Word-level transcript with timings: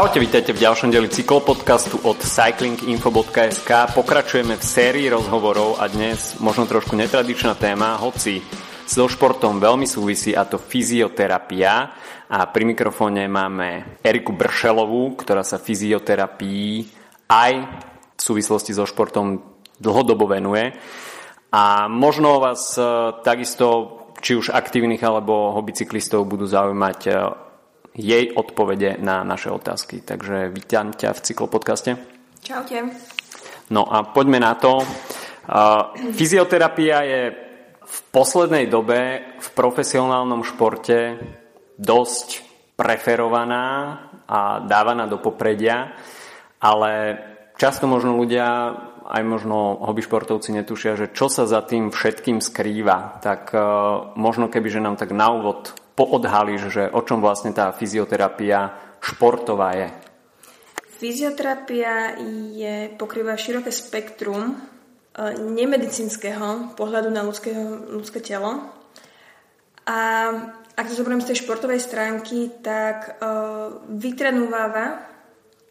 Čaute, 0.00 0.16
vítajte 0.16 0.56
v 0.56 0.64
ďalšom 0.64 0.88
deli 0.88 1.12
cyklopodcastu 1.12 2.00
od 2.08 2.24
cyclinginfo.sk. 2.24 3.68
Pokračujeme 3.92 4.56
v 4.56 4.64
sérii 4.64 5.12
rozhovorov 5.12 5.76
a 5.76 5.92
dnes 5.92 6.40
možno 6.40 6.64
trošku 6.64 6.96
netradičná 6.96 7.52
téma, 7.52 8.00
hoci 8.00 8.40
so 8.88 9.04
športom 9.04 9.60
veľmi 9.60 9.84
súvisí 9.84 10.32
a 10.32 10.48
to 10.48 10.56
fyzioterapia. 10.56 11.92
A 12.32 12.48
pri 12.48 12.64
mikrofóne 12.64 13.28
máme 13.28 14.00
Eriku 14.00 14.32
Bršelovú, 14.32 15.20
ktorá 15.20 15.44
sa 15.44 15.60
fyzioterapii 15.60 16.88
aj 17.28 17.52
v 18.16 18.20
súvislosti 18.24 18.72
so 18.72 18.88
športom 18.88 19.44
dlhodobo 19.76 20.24
venuje. 20.32 20.80
A 21.52 21.92
možno 21.92 22.40
vás 22.40 22.72
e, 22.80 22.80
takisto 23.20 24.00
či 24.24 24.32
už 24.32 24.48
aktívnych 24.48 25.04
alebo 25.04 25.52
hobbycyklistov 25.60 26.24
budú 26.24 26.48
zaujímať 26.48 27.00
e, 27.04 27.12
jej 27.94 28.30
odpovede 28.34 29.02
na 29.02 29.26
naše 29.26 29.50
otázky. 29.50 30.02
Takže 30.04 30.50
vítam 30.54 30.94
ťa 30.94 31.14
v 31.16 31.20
cyklopodcaste. 31.20 31.90
Čaute. 32.40 32.94
No 33.70 33.86
a 33.86 34.02
poďme 34.06 34.38
na 34.38 34.54
to. 34.54 34.82
Fyzioterapia 36.14 36.98
je 37.02 37.22
v 37.82 37.98
poslednej 38.14 38.70
dobe 38.70 39.22
v 39.42 39.48
profesionálnom 39.50 40.46
športe 40.46 41.18
dosť 41.74 42.46
preferovaná 42.78 43.66
a 44.30 44.62
dávaná 44.62 45.10
do 45.10 45.18
popredia, 45.18 45.98
ale 46.62 47.18
často 47.58 47.90
možno 47.90 48.14
ľudia, 48.14 48.46
aj 49.10 49.22
možno 49.26 49.82
hobby 49.82 50.06
športovci 50.06 50.54
netušia, 50.54 50.94
že 50.94 51.10
čo 51.10 51.26
sa 51.26 51.50
za 51.50 51.66
tým 51.66 51.90
všetkým 51.90 52.38
skrýva. 52.38 53.18
Tak 53.18 53.50
možno 54.14 54.46
keby, 54.46 54.70
že 54.70 54.78
nám 54.78 54.94
tak 54.94 55.10
na 55.10 55.34
úvod 55.34 55.74
poodhalíš, 56.00 56.72
že 56.72 56.82
o 56.88 57.04
čom 57.04 57.20
vlastne 57.20 57.52
tá 57.52 57.68
fyzioterapia 57.76 58.72
športová 59.04 59.76
je? 59.76 59.88
Fyzioterapia 60.96 62.16
je, 62.56 62.92
pokrýva 62.96 63.36
široké 63.36 63.68
spektrum 63.68 64.52
e, 64.52 64.54
nemedicínskeho 65.36 66.76
pohľadu 66.76 67.12
na 67.12 67.20
ľudské, 67.24 67.52
ľudské 67.92 68.24
telo. 68.24 68.80
A 69.84 69.98
ak 70.80 70.88
to 70.88 70.96
zoberiem 70.96 71.20
z 71.20 71.32
tej 71.32 71.44
športovej 71.44 71.76
stránky, 71.76 72.48
tak 72.64 73.20
uh, 73.20 73.84
vytrenúváva 73.92 75.04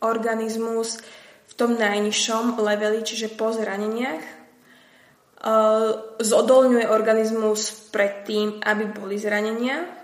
organizmus 0.06 1.02
v 1.50 1.54
tom 1.58 1.74
najnižšom 1.82 2.62
leveli, 2.62 3.02
čiže 3.02 3.34
po 3.34 3.50
zraneniach. 3.50 4.22
Uh, 5.40 6.20
zodolňuje 6.22 6.86
organizmus 6.94 7.90
pred 7.90 8.28
tým, 8.28 8.62
aby 8.62 8.92
boli 8.92 9.18
zranenia 9.18 9.99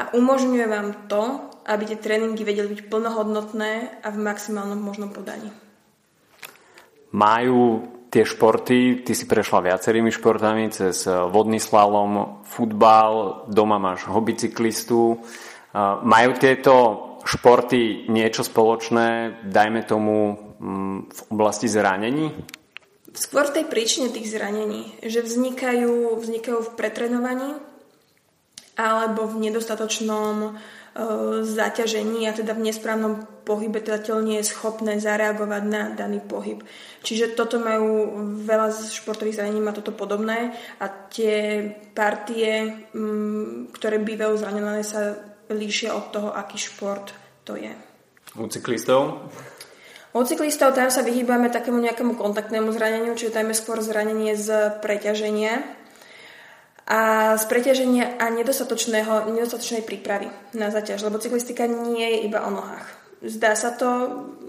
a 0.00 0.16
umožňuje 0.16 0.64
vám 0.64 0.88
to, 1.12 1.52
aby 1.68 1.84
tie 1.84 2.00
tréningy 2.00 2.40
vedeli 2.40 2.72
byť 2.72 2.88
plnohodnotné 2.88 4.00
a 4.00 4.08
v 4.08 4.18
maximálnom 4.18 4.80
možnom 4.80 5.12
podaní. 5.12 5.52
Majú 7.12 7.84
tie 8.08 8.24
športy, 8.24 9.04
ty 9.04 9.12
si 9.12 9.28
prešla 9.28 9.70
viacerými 9.70 10.08
športami, 10.08 10.72
cez 10.72 11.04
vodný 11.04 11.60
slalom, 11.60 12.42
futbal, 12.48 13.44
doma 13.52 13.76
máš 13.76 14.08
hobbycyklistu. 14.08 15.20
Majú 16.02 16.30
tieto 16.40 16.74
športy 17.22 18.08
niečo 18.08 18.42
spoločné, 18.42 19.42
dajme 19.44 19.84
tomu, 19.84 20.16
mm, 20.58 20.98
v 21.12 21.20
oblasti 21.30 21.68
zranení? 21.68 22.32
Skôr 23.10 23.50
tej 23.50 23.66
príčine 23.66 24.10
tých 24.10 24.30
zranení, 24.30 24.94
že 25.02 25.22
vznikajú, 25.22 26.14
vznikajú 26.14 26.58
v 26.62 26.70
pretrenovaní, 26.78 27.58
alebo 28.80 29.28
v 29.28 29.48
nedostatočnom 29.48 30.34
e, 30.40 30.50
zaťažení 31.44 32.24
a 32.24 32.32
teda 32.32 32.56
v 32.56 32.72
nesprávnom 32.72 33.44
pohybe 33.44 33.84
teda 33.84 34.00
telo 34.00 34.24
nie 34.24 34.40
je 34.40 34.50
schopné 34.56 34.96
zareagovať 34.96 35.62
na 35.68 35.82
daný 35.92 36.24
pohyb. 36.24 36.64
Čiže 37.04 37.36
toto 37.36 37.60
majú 37.60 38.16
veľa 38.40 38.72
športových 38.72 39.42
zranení, 39.42 39.60
má 39.60 39.76
toto 39.76 39.92
podobné 39.92 40.56
a 40.80 40.86
tie 40.88 41.68
partie, 41.92 42.86
m, 42.96 43.68
ktoré 43.74 44.00
bývajú 44.00 44.34
zranené, 44.40 44.80
sa 44.80 45.18
líšia 45.50 45.92
od 45.92 46.14
toho, 46.14 46.28
aký 46.32 46.56
šport 46.56 47.10
to 47.44 47.58
je. 47.58 47.72
U 48.38 48.46
cyklistov? 48.46 49.26
U 50.10 50.26
cyklistov 50.26 50.74
tam 50.74 50.90
sa 50.90 51.06
vyhýbame 51.06 51.50
takému 51.54 51.78
nejakému 51.78 52.18
kontaktnému 52.18 52.74
zraneniu, 52.74 53.14
čiže 53.14 53.34
tam 53.34 53.50
je 53.50 53.58
skôr 53.58 53.78
zranenie 53.78 54.34
z 54.34 54.78
preťaženia, 54.82 55.62
a 56.90 56.98
z 57.38 57.44
preťaženia 57.46 58.18
a 58.18 58.34
nedostatočného, 58.34 59.30
nedostatočnej 59.30 59.86
prípravy 59.86 60.26
na 60.58 60.74
zaťaž, 60.74 61.06
lebo 61.06 61.22
cyklistika 61.22 61.70
nie 61.70 62.02
je 62.02 62.18
iba 62.26 62.42
o 62.42 62.50
nohách. 62.50 62.82
Zdá 63.22 63.54
sa 63.54 63.70
to 63.70 63.86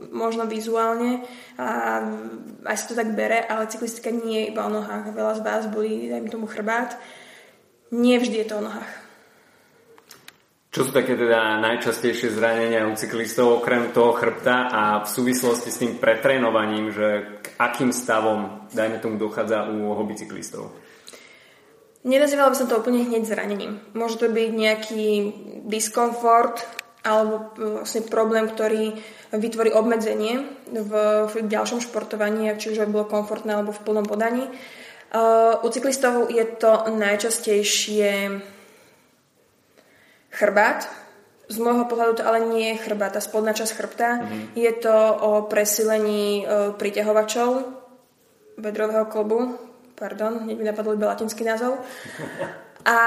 možno 0.10 0.50
vizuálne 0.50 1.22
a 1.62 2.02
aj 2.66 2.76
sa 2.82 2.86
to 2.90 2.98
tak 2.98 3.14
bere, 3.14 3.46
ale 3.46 3.70
cyklistika 3.70 4.10
nie 4.10 4.42
je 4.42 4.50
iba 4.58 4.66
o 4.66 4.74
nohách. 4.74 5.14
Veľa 5.14 5.38
z 5.38 5.42
vás 5.46 5.64
boli, 5.70 6.10
dajme 6.10 6.34
tomu, 6.34 6.50
chrbát. 6.50 6.98
Nie 7.94 8.18
vždy 8.18 8.42
je 8.42 8.48
to 8.50 8.58
o 8.58 8.66
nohách. 8.66 8.92
Čo 10.72 10.88
sú 10.88 10.96
také 10.96 11.20
teda 11.20 11.60
najčastejšie 11.60 12.32
zranenia 12.32 12.88
u 12.88 12.96
cyklistov 12.96 13.60
okrem 13.60 13.92
toho 13.92 14.16
chrbta 14.16 14.72
a 14.72 14.82
v 15.04 15.08
súvislosti 15.12 15.68
s 15.68 15.84
tým 15.84 16.00
pretrénovaním, 16.00 16.96
že 16.96 17.08
k 17.44 17.46
akým 17.60 17.92
stavom, 17.92 18.72
dajme 18.72 19.04
tomu, 19.04 19.20
dochádza 19.20 19.68
u 19.68 19.92
hobbycyklistov? 19.92 20.72
Nenazývala 22.02 22.50
by 22.50 22.58
som 22.58 22.66
to 22.66 22.82
úplne 22.82 23.06
hneď 23.06 23.30
zranením. 23.30 23.78
Môže 23.94 24.18
to 24.18 24.26
byť 24.26 24.50
nejaký 24.50 25.06
diskomfort 25.70 26.66
alebo 27.06 27.54
vlastne 27.82 28.06
problém, 28.06 28.50
ktorý 28.50 28.98
vytvorí 29.34 29.74
obmedzenie 29.74 30.46
v, 30.70 30.92
v 31.30 31.34
ďalšom 31.46 31.82
športovaní, 31.82 32.50
či 32.58 32.74
už 32.74 32.90
bolo 32.90 33.10
komfortné 33.10 33.58
alebo 33.58 33.74
v 33.74 33.84
plnom 33.86 34.06
podaní. 34.06 34.50
Uh, 35.12 35.60
u 35.62 35.68
cyklistov 35.70 36.32
je 36.32 36.46
to 36.58 36.88
najčastejšie 36.90 38.42
chrbát. 40.32 40.88
Z 41.52 41.58
môjho 41.60 41.84
pohľadu 41.84 42.22
to 42.22 42.24
ale 42.24 42.48
nie 42.48 42.74
je 42.74 42.82
chrbát, 42.88 43.14
tá 43.14 43.22
spodná 43.22 43.52
časť 43.52 43.76
chrbta. 43.76 44.10
Mm-hmm. 44.24 44.44
Je 44.56 44.72
to 44.80 44.96
o 45.22 45.32
presilení 45.52 46.48
uh, 46.48 46.72
priťahovačov 46.80 47.78
bedrového 48.56 49.06
klobu, 49.10 49.58
pardon, 50.02 50.42
hneď 50.42 50.58
mi 50.58 50.66
napadol 50.66 50.98
iba 50.98 51.14
latinský 51.14 51.46
názov. 51.46 51.78
A 52.82 52.98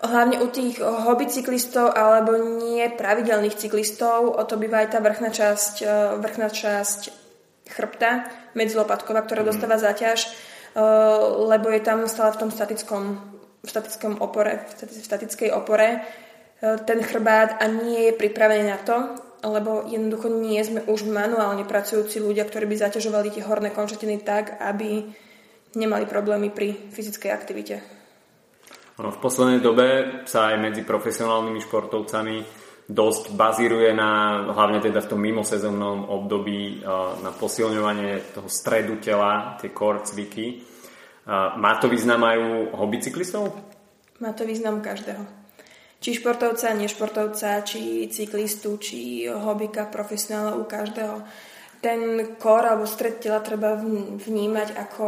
hlavne 0.00 0.40
u 0.40 0.48
tých 0.48 0.80
hobby 0.80 1.28
cyklistov 1.28 1.92
alebo 1.92 2.40
nie 2.40 2.88
pravidelných 2.88 3.60
cyklistov, 3.60 4.32
o 4.32 4.42
to 4.48 4.56
býva 4.56 4.80
aj 4.80 4.96
tá 4.96 4.98
vrchná 5.04 5.28
časť, 5.28 5.74
e, 5.84 5.92
vrchná 6.24 6.48
časť 6.48 7.00
chrbta 7.68 8.24
medzilopatková, 8.56 9.28
ktorá 9.28 9.44
mm. 9.44 9.48
dostáva 9.52 9.76
záťaž, 9.76 10.24
e, 10.24 10.28
lebo 11.52 11.68
je 11.68 11.84
tam 11.84 12.08
stále 12.08 12.32
v 12.32 12.40
tom 12.40 12.48
statickom, 12.48 13.20
v 13.60 13.68
statickom 13.68 14.24
opore, 14.24 14.64
v 14.80 14.88
statickej 14.88 15.52
opore 15.52 15.88
e, 15.92 15.98
ten 16.88 17.04
chrbát 17.04 17.60
a 17.60 17.68
nie 17.68 18.08
je 18.08 18.12
pripravený 18.16 18.64
na 18.72 18.80
to, 18.80 18.96
lebo 19.44 19.84
jednoducho 19.84 20.32
nie 20.32 20.64
sme 20.64 20.80
už 20.88 21.04
manuálne 21.04 21.68
pracujúci 21.68 22.24
ľudia, 22.24 22.48
ktorí 22.48 22.64
by 22.64 22.88
zaťažovali 22.88 23.36
tie 23.36 23.44
horné 23.44 23.68
končatiny 23.68 24.24
tak, 24.24 24.56
aby 24.64 25.12
nemali 25.76 26.06
problémy 26.06 26.50
pri 26.50 26.90
fyzickej 26.90 27.30
aktivite. 27.30 27.76
v 29.10 29.18
poslednej 29.18 29.58
dobe 29.58 30.22
sa 30.30 30.54
aj 30.54 30.62
medzi 30.62 30.86
profesionálnymi 30.86 31.60
športovcami 31.66 32.36
dosť 32.84 33.32
bazíruje 33.32 33.96
na, 33.96 34.44
hlavne 34.52 34.78
teda 34.84 35.00
v 35.00 35.10
tom 35.10 35.20
mimosezónnom 35.24 36.04
období, 36.04 36.84
na 37.24 37.32
posilňovanie 37.32 38.36
toho 38.36 38.48
stredu 38.52 39.00
tela, 39.00 39.56
tie 39.56 39.72
core 39.72 40.04
cviky. 40.04 40.60
Má 41.56 41.80
to 41.80 41.88
význam 41.88 42.20
aj 42.20 42.36
u 42.36 42.50
hobbycyklistov? 42.76 43.56
Má 44.20 44.36
to 44.36 44.44
význam 44.44 44.84
každého. 44.84 45.24
Či 46.04 46.20
športovca, 46.20 46.76
nešportovca, 46.76 47.64
či 47.64 48.12
cyklistu, 48.12 48.76
či 48.76 49.24
hobbyka, 49.24 49.88
profesionála, 49.88 50.60
u 50.60 50.68
každého. 50.68 51.24
Ten 51.80 52.36
core 52.36 52.76
alebo 52.76 52.84
stred 52.84 53.24
tela 53.24 53.40
treba 53.40 53.72
vnímať 54.20 54.76
ako 54.76 55.04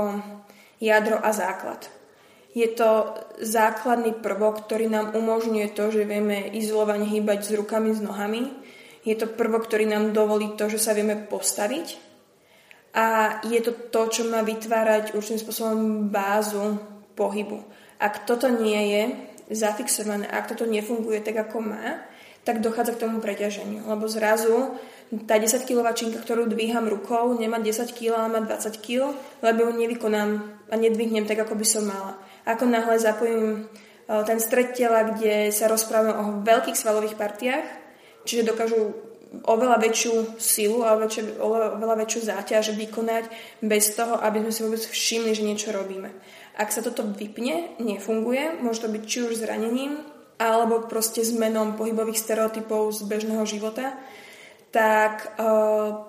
jadro 0.81 1.21
a 1.21 1.31
základ. 1.33 1.89
Je 2.57 2.73
to 2.73 3.13
základný 3.45 4.17
prvok, 4.17 4.65
ktorý 4.65 4.89
nám 4.89 5.13
umožňuje 5.13 5.77
to, 5.77 5.93
že 5.93 6.09
vieme 6.09 6.49
izolovane 6.57 7.05
hýbať 7.05 7.45
s 7.45 7.51
rukami, 7.53 7.93
s 7.93 8.01
nohami. 8.01 8.49
Je 9.05 9.13
to 9.13 9.29
prvok, 9.29 9.69
ktorý 9.69 9.85
nám 9.85 10.17
dovolí 10.17 10.57
to, 10.57 10.73
že 10.73 10.81
sa 10.81 10.97
vieme 10.97 11.21
postaviť. 11.21 12.01
A 12.97 13.39
je 13.45 13.61
to 13.61 13.77
to, 13.93 14.09
čo 14.09 14.23
má 14.25 14.41
vytvárať 14.41 15.13
určitým 15.13 15.45
spôsobom 15.45 16.09
bázu 16.09 16.81
pohybu. 17.13 17.61
Ak 18.01 18.25
toto 18.25 18.49
nie 18.49 18.81
je 18.97 19.03
zafixované, 19.53 20.25
ak 20.25 20.57
toto 20.57 20.65
nefunguje 20.65 21.21
tak, 21.21 21.37
ako 21.37 21.61
má, 21.61 22.09
tak 22.41 22.65
dochádza 22.65 22.97
k 22.97 23.05
tomu 23.05 23.21
preťaženiu. 23.21 23.85
Lebo 23.85 24.09
zrazu 24.09 24.81
tá 25.29 25.37
10 25.37 25.69
kg 25.69 25.93
činka, 25.93 26.25
ktorú 26.25 26.49
dvíham 26.49 26.89
rukou, 26.89 27.37
nemá 27.37 27.61
10 27.61 27.93
kg, 27.93 28.17
ale 28.17 28.33
má 28.33 28.41
20 28.41 28.81
kg, 28.81 29.13
lebo 29.45 29.69
ju 29.69 29.73
nevykonám 29.77 30.56
a 30.71 30.75
nedvihnem 30.75 31.27
tak, 31.27 31.43
ako 31.47 31.55
by 31.55 31.67
som 31.67 31.87
mala. 31.87 32.19
Ako 32.47 32.67
náhle 32.67 32.99
zapojím 32.99 33.47
e, 33.55 34.23
ten 34.27 34.39
stred 34.43 34.75
tela, 34.75 35.03
kde 35.15 35.51
sa 35.55 35.71
rozprávame 35.71 36.15
o 36.15 36.25
veľkých 36.43 36.79
svalových 36.79 37.19
partiách, 37.19 37.67
čiže 38.27 38.47
dokážu 38.47 38.95
oveľa 39.43 39.83
väčšiu 39.83 40.39
silu 40.39 40.87
a 40.87 40.97
väčšie, 40.97 41.43
oveľa 41.43 41.97
väčšiu 42.07 42.21
záťaž 42.31 42.79
vykonať 42.79 43.25
bez 43.61 43.93
toho, 43.93 44.17
aby 44.23 44.43
sme 44.47 44.53
si 44.55 44.61
vôbec 44.63 44.83
všimli, 44.83 45.31
že 45.35 45.47
niečo 45.47 45.75
robíme. 45.75 46.11
Ak 46.57 46.73
sa 46.73 46.81
toto 46.81 47.05
vypne, 47.05 47.77
nefunguje, 47.83 48.63
môže 48.65 48.87
to 48.87 48.89
byť 48.89 49.03
či 49.05 49.19
už 49.29 49.43
zranením, 49.45 50.01
alebo 50.37 50.85
proste 50.85 51.25
zmenom 51.25 51.77
pohybových 51.77 52.21
stereotypov 52.21 52.93
z 52.93 53.09
bežného 53.09 53.45
života, 53.49 53.97
tak 54.73 55.37
uh, 55.41 56.05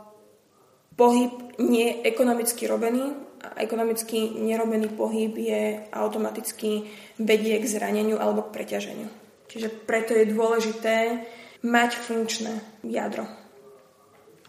pohyb 0.99 1.31
nie 1.63 1.87
je 1.87 2.11
ekonomicky 2.11 2.67
robený 2.67 3.26
ekonomicky 3.55 4.35
nerobený 4.41 4.91
pohyb 4.97 5.31
je 5.37 5.87
automaticky 5.93 6.91
vedie 7.21 7.55
k 7.61 7.65
zraneniu 7.69 8.19
alebo 8.19 8.43
k 8.47 8.53
preťaženiu. 8.53 9.07
Čiže 9.47 9.71
preto 9.87 10.11
je 10.11 10.27
dôležité 10.27 11.23
mať 11.63 11.91
funkčné 11.95 12.83
jadro. 12.83 13.25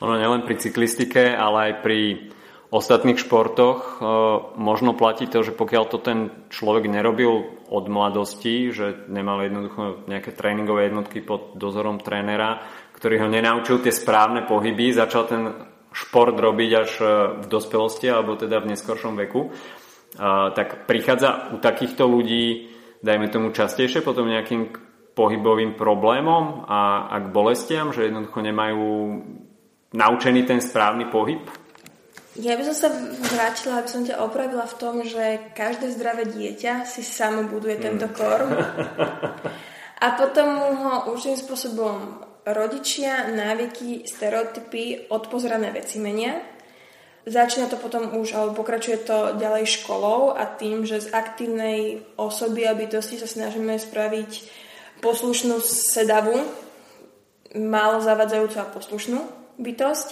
Ono 0.02 0.14
nielen 0.14 0.46
pri 0.46 0.58
cyklistike, 0.58 1.34
ale 1.34 1.70
aj 1.70 1.72
pri 1.82 2.00
ostatných 2.68 3.18
športoch 3.18 3.78
e, 3.78 3.92
možno 4.60 4.92
platí 4.92 5.26
to, 5.26 5.40
že 5.40 5.56
pokiaľ 5.56 5.84
to 5.88 5.98
ten 5.98 6.30
človek 6.52 6.86
nerobil 6.86 7.64
od 7.72 7.84
mladosti, 7.88 8.70
že 8.70 9.08
nemal 9.08 9.40
jednoducho 9.40 10.04
nejaké 10.06 10.36
tréningové 10.36 10.92
jednotky 10.92 11.24
pod 11.24 11.56
dozorom 11.56 11.98
trénera, 11.98 12.60
ktorý 12.94 13.24
ho 13.24 13.28
nenaučil 13.32 13.80
tie 13.80 13.94
správne 13.94 14.44
pohyby, 14.44 14.92
začal 14.92 15.24
ten 15.26 15.42
šport 15.92 16.36
robiť 16.36 16.70
až 16.76 16.90
e, 17.00 17.04
v 17.42 17.46
dospelosti 17.46 18.08
alebo 18.08 18.36
teda 18.36 18.60
v 18.60 18.74
neskoršom 18.74 19.14
veku, 19.26 19.52
tak 20.56 20.88
prichádza 20.88 21.52
u 21.52 21.60
takýchto 21.60 22.08
ľudí, 22.08 22.72
dajme 23.04 23.28
tomu 23.28 23.52
častejšie, 23.52 24.00
potom 24.00 24.24
nejakým 24.24 24.72
pohybovým 25.12 25.74
problémom 25.74 26.64
a, 26.64 27.12
a 27.12 27.16
k 27.18 27.26
bolestiam, 27.28 27.92
že 27.92 28.08
jednoducho 28.08 28.40
nemajú 28.40 28.86
naučený 29.92 30.46
ten 30.46 30.62
správny 30.62 31.10
pohyb? 31.10 31.42
Ja 32.38 32.54
by 32.54 32.70
som 32.70 32.76
sa 32.76 32.88
vrátila, 33.34 33.82
aby 33.82 33.88
som 33.90 34.06
ťa 34.06 34.22
opravila 34.22 34.62
v 34.62 34.78
tom, 34.78 35.02
že 35.02 35.50
každé 35.58 35.90
zdravé 35.90 36.22
dieťa 36.30 36.86
si 36.86 37.02
samo 37.02 37.50
buduje 37.50 37.82
tento 37.82 38.06
korm 38.14 38.54
a 40.04 40.06
potom 40.14 40.48
ho 40.54 40.92
určitým 41.10 41.34
spôsobom 41.34 42.27
rodičia, 42.54 43.30
návyky, 43.32 44.06
stereotypy, 44.08 45.08
odpozrané 45.08 45.70
veci 45.72 46.00
menia. 46.00 46.40
Začína 47.28 47.68
to 47.68 47.76
potom 47.76 48.16
už, 48.16 48.32
alebo 48.32 48.64
pokračuje 48.64 49.04
to 49.04 49.36
ďalej 49.36 49.68
školou 49.68 50.32
a 50.32 50.48
tým, 50.48 50.88
že 50.88 51.04
z 51.04 51.12
aktívnej 51.12 52.00
osoby 52.16 52.64
a 52.64 52.72
bytosti 52.72 53.20
sa 53.20 53.28
snažíme 53.28 53.76
spraviť 53.76 54.30
poslušnú 55.04 55.60
sedavu, 55.60 56.40
málo 57.56 58.00
zavadzajúcu 58.00 58.56
a 58.60 58.70
poslušnú 58.72 59.20
bytosť, 59.60 60.08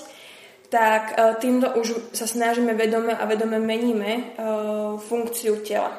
tak 0.68 1.14
e, 1.14 1.40
týmto 1.40 1.72
už 1.78 2.12
sa 2.12 2.26
snažíme 2.26 2.74
vedome 2.74 3.14
a 3.14 3.24
vedome 3.24 3.58
meníme 3.62 4.12
e, 4.12 4.22
funkciu 4.98 5.62
tela. 5.62 5.94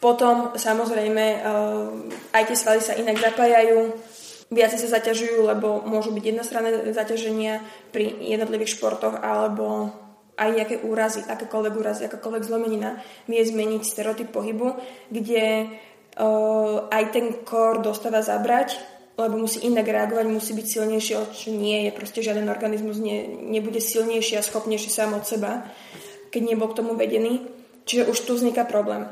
Potom 0.00 0.56
samozrejme 0.56 1.24
e, 1.24 1.38
aj 2.32 2.42
tie 2.48 2.56
svaly 2.56 2.80
sa 2.80 2.96
inak 2.96 3.16
zapájajú, 3.20 3.92
viac 4.50 4.72
sa 4.74 4.88
zaťažujú, 4.88 5.42
lebo 5.46 5.82
môžu 5.82 6.14
byť 6.14 6.24
jednostranné 6.24 6.70
zaťaženia 6.94 7.62
pri 7.90 8.14
jednotlivých 8.22 8.78
športoch 8.78 9.18
alebo 9.18 9.90
aj 10.36 10.48
nejaké 10.52 10.76
úrazy, 10.84 11.24
akékoľvek 11.24 11.74
úrazy, 11.80 12.02
akákoľvek 12.06 12.44
zlomenina 12.44 13.00
vie 13.24 13.40
zmeniť 13.40 13.82
stereotyp 13.82 14.28
pohybu, 14.30 14.76
kde 15.08 15.64
uh, 15.64 16.92
aj 16.92 17.04
ten 17.10 17.40
kor 17.42 17.80
dostáva 17.80 18.20
zabrať 18.20 18.96
lebo 19.16 19.40
musí 19.40 19.64
inak 19.64 19.88
reagovať, 19.88 20.28
musí 20.28 20.52
byť 20.52 20.66
silnejší, 20.68 21.12
čo 21.32 21.48
nie 21.48 21.88
je. 21.88 21.90
Proste 21.96 22.20
žiaden 22.20 22.52
organizmus 22.52 23.00
nie, 23.00 23.24
nebude 23.48 23.80
silnejší 23.80 24.36
a 24.36 24.44
schopnejší 24.44 24.92
sám 24.92 25.16
od 25.16 25.24
seba, 25.24 25.64
keď 26.28 26.52
nebol 26.52 26.68
k 26.68 26.84
tomu 26.84 26.92
vedený. 26.92 27.48
Čiže 27.88 28.12
už 28.12 28.18
tu 28.28 28.36
vzniká 28.36 28.68
problém. 28.68 29.08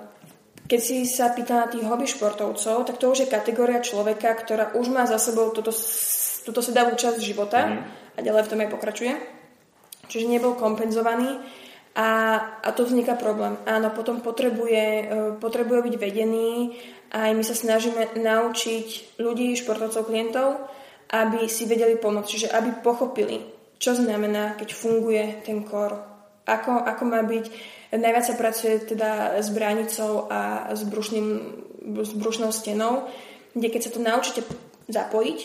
Keď 0.65 0.81
si 0.81 1.05
sa 1.05 1.29
pýta 1.37 1.61
na 1.61 1.67
tých 1.69 1.85
hobby 1.85 2.09
športovcov, 2.09 2.89
tak 2.89 2.97
to 2.97 3.13
už 3.13 3.29
je 3.29 3.33
kategória 3.33 3.85
človeka, 3.85 4.33
ktorá 4.33 4.73
už 4.73 4.89
má 4.89 5.05
za 5.05 5.21
sebou 5.21 5.53
toto, 5.53 5.71
túto 6.45 6.61
sedavú 6.65 6.97
časť 6.97 7.21
života 7.21 7.69
mm. 7.69 7.81
a 8.17 8.19
ďalej 8.25 8.43
v 8.49 8.51
tom 8.51 8.63
aj 8.65 8.73
pokračuje. 8.73 9.13
Čiže 10.09 10.33
nebol 10.33 10.57
kompenzovaný 10.57 11.37
a, 11.97 12.09
a 12.65 12.69
tu 12.73 12.89
vzniká 12.89 13.17
problém. 13.17 13.61
Áno, 13.69 13.93
potom 13.93 14.25
potrebuje, 14.25 14.85
e, 14.85 15.05
potrebuje 15.37 15.81
byť 15.85 15.95
vedený 16.01 16.53
aj 17.15 17.31
my 17.31 17.45
sa 17.47 17.55
snažíme 17.55 18.19
naučiť 18.19 19.19
ľudí, 19.23 19.55
športovcov, 19.55 20.11
klientov, 20.11 20.67
aby 21.15 21.47
si 21.47 21.63
vedeli 21.71 21.95
pomôcť, 21.95 22.27
čiže 22.27 22.49
aby 22.51 22.83
pochopili, 22.83 23.39
čo 23.79 23.95
znamená, 23.95 24.59
keď 24.59 24.75
funguje 24.75 25.47
ten 25.47 25.63
kor, 25.63 25.95
ako, 26.45 26.85
ako 26.85 27.03
má 27.09 27.21
byť. 27.25 27.45
Najviac 27.95 28.25
sa 28.25 28.35
pracuje 28.37 28.81
teda 28.85 29.41
s 29.41 29.49
bránicou 29.55 30.29
a 30.29 30.71
s, 30.73 30.83
brušným, 30.85 31.27
s 32.05 32.13
brušnou 32.13 32.53
stenou, 32.53 33.09
kde 33.55 33.69
keď 33.71 33.81
sa 33.87 33.95
to 33.95 34.01
naučíte 34.03 34.41
zapojiť, 34.91 35.39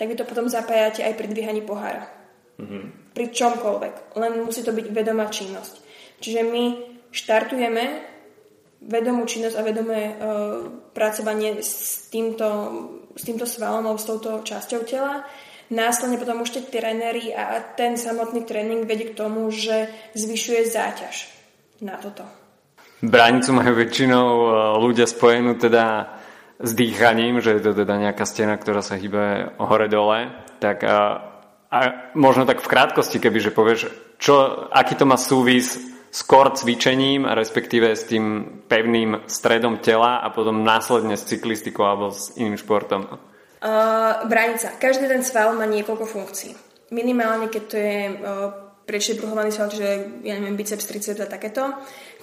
tak 0.00 0.08
vy 0.08 0.16
to 0.16 0.24
potom 0.24 0.48
zapájate 0.48 1.04
aj 1.04 1.14
pri 1.14 1.28
dvíhaní 1.28 1.60
pohára. 1.60 2.08
Mm-hmm. 2.56 3.12
Pri 3.12 3.26
čomkoľvek. 3.30 4.16
Len 4.16 4.32
musí 4.40 4.64
to 4.64 4.72
byť 4.72 4.86
vedomá 4.90 5.28
činnosť. 5.28 5.74
Čiže 6.24 6.40
my 6.48 6.64
štartujeme 7.12 7.84
vedomú 8.80 9.28
činnosť 9.28 9.56
a 9.60 9.66
vedomé 9.66 10.00
uh, 10.08 10.16
pracovanie 10.96 11.60
s 11.60 12.08
týmto, 12.08 12.48
s 13.12 13.22
týmto 13.28 13.44
svalom 13.44 13.84
alebo 13.84 14.00
s 14.00 14.08
touto 14.08 14.40
časťou 14.40 14.88
tela. 14.88 15.20
Následne 15.70 16.18
potom 16.18 16.42
už 16.42 16.50
tie 16.50 16.62
tréneri 16.66 17.30
a 17.30 17.62
ten 17.78 17.94
samotný 17.94 18.42
tréning 18.42 18.82
vedie 18.82 19.14
k 19.14 19.18
tomu, 19.18 19.46
že 19.54 19.86
zvyšuje 20.18 20.66
záťaž 20.66 21.30
na 21.86 21.94
toto. 21.94 22.26
Bránicu 23.00 23.54
majú 23.54 23.78
väčšinou 23.78 24.26
e, 24.28 24.48
ľudia 24.82 25.06
spojenú 25.06 25.56
teda 25.56 26.10
s 26.60 26.76
dýchaním, 26.76 27.40
že 27.40 27.56
je 27.56 27.62
to 27.64 27.72
teda 27.72 27.96
nejaká 27.96 28.26
stena, 28.28 28.58
ktorá 28.58 28.84
sa 28.84 28.98
hýbe 28.98 29.56
hore-dole. 29.56 30.34
Tak 30.60 30.84
a, 30.84 30.98
a 31.72 31.78
možno 32.12 32.44
tak 32.44 32.60
v 32.60 32.68
krátkosti, 32.68 33.16
keby 33.16 33.38
že 33.40 33.54
povieš, 33.54 33.80
čo, 34.20 34.68
aký 34.68 34.98
to 34.98 35.08
má 35.08 35.16
súvis 35.16 35.80
skôr 36.10 36.50
cvičením, 36.52 37.24
respektíve 37.24 37.94
s 37.94 38.10
tým 38.10 38.58
pevným 38.66 39.24
stredom 39.30 39.78
tela 39.78 40.18
a 40.20 40.28
potom 40.34 40.66
následne 40.66 41.14
s 41.14 41.24
cyklistikou 41.24 41.86
alebo 41.86 42.10
s 42.10 42.34
iným 42.36 42.58
športom? 42.58 43.29
Uh, 43.60 44.24
bránica. 44.24 44.72
Každý 44.80 45.04
ten 45.04 45.20
sval 45.20 45.52
má 45.52 45.68
niekoľko 45.68 46.08
funkcií. 46.08 46.56
Minimálne, 46.96 47.52
keď 47.52 47.62
to 47.68 47.76
je 47.76 47.98
uh, 48.08 48.16
prečne 48.88 49.20
bruhovaný 49.20 49.52
sval, 49.52 49.68
čiže 49.68 50.24
ja 50.24 50.34
neviem, 50.40 50.56
biceps, 50.56 50.88
triceps 50.88 51.20
a 51.20 51.28
takéto, 51.28 51.68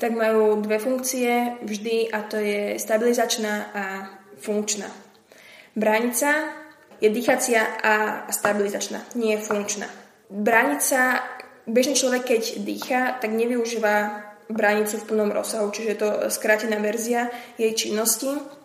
tak 0.01 0.17
majú 0.17 0.57
dve 0.59 0.81
funkcie 0.81 1.61
vždy 1.61 2.09
a 2.09 2.25
to 2.25 2.41
je 2.41 2.75
stabilizačná 2.81 3.53
a 3.71 3.83
funkčná. 4.41 4.89
Bránica 5.77 6.57
je 6.97 7.07
dýchacia 7.13 7.61
a 7.85 7.93
stabilizačná, 8.33 9.05
nie 9.13 9.37
je 9.37 9.45
funkčná. 9.45 9.87
Bránica 10.27 11.21
bežný 11.69 11.93
človek, 11.93 12.33
keď 12.33 12.41
dýcha, 12.65 13.01
tak 13.21 13.31
nevyužíva 13.31 14.25
bránicu 14.49 14.97
v 14.99 15.07
plnom 15.07 15.31
rozsahu, 15.31 15.71
čiže 15.71 15.89
je 15.93 15.99
to 15.99 16.09
skrátená 16.33 16.79
verzia 16.81 17.29
jej 17.55 17.71
činnosti. 17.77 18.56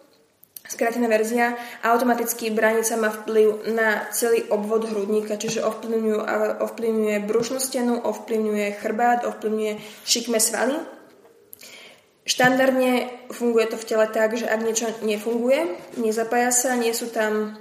Skrátená 0.73 1.05
verzia 1.05 1.53
automaticky 1.85 2.49
bránica 2.49 2.97
má 2.97 3.13
vplyv 3.13 3.77
na 3.77 4.09
celý 4.09 4.49
obvod 4.49 4.89
hrudníka, 4.89 5.37
čiže 5.37 5.61
ovplyvňuje 5.61 7.17
brušnú 7.29 7.61
stenu, 7.61 8.01
ovplyvňuje 8.01 8.81
chrbát, 8.81 9.29
ovplyvňuje 9.29 9.77
šikme 10.09 10.41
svaly. 10.41 10.81
Štandardne 12.25 13.13
funguje 13.37 13.69
to 13.69 13.77
v 13.77 13.85
tele 13.85 14.07
tak, 14.09 14.33
že 14.33 14.49
ak 14.49 14.65
niečo 14.65 14.89
nefunguje, 15.05 15.77
nezapája 16.01 16.49
sa, 16.49 16.73
nie 16.73 16.97
sú 16.97 17.13
tam 17.13 17.61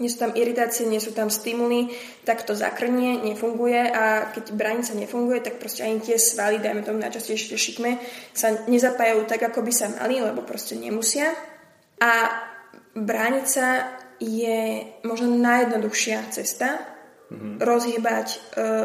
nie 0.00 0.08
sú 0.08 0.24
tam 0.24 0.32
iritácie, 0.32 0.88
nie 0.88 1.00
sú 1.04 1.12
tam 1.12 1.28
stimuly, 1.28 1.92
tak 2.24 2.48
to 2.48 2.56
zakrnie, 2.56 3.20
nefunguje 3.20 3.92
a 3.92 4.32
keď 4.32 4.56
branica 4.56 4.96
nefunguje, 4.96 5.44
tak 5.44 5.60
proste 5.60 5.84
ani 5.84 6.00
tie 6.00 6.16
svaly, 6.16 6.64
dajme 6.64 6.80
tomu 6.80 7.04
najčastejšie 7.04 7.60
šikme, 7.60 8.00
sa 8.32 8.56
nezapájajú 8.72 9.28
tak, 9.28 9.52
ako 9.52 9.60
by 9.60 9.72
sa 9.72 9.92
mali, 9.92 10.16
lebo 10.16 10.40
proste 10.40 10.80
nemusia. 10.80 11.28
A 12.02 12.10
bránica 12.98 13.94
je 14.18 14.90
možno 15.06 15.38
najjednoduchšia 15.38 16.34
cesta 16.34 16.82
mm-hmm. 17.30 17.62
rozhýbať 17.62 18.26
e, 18.34 18.38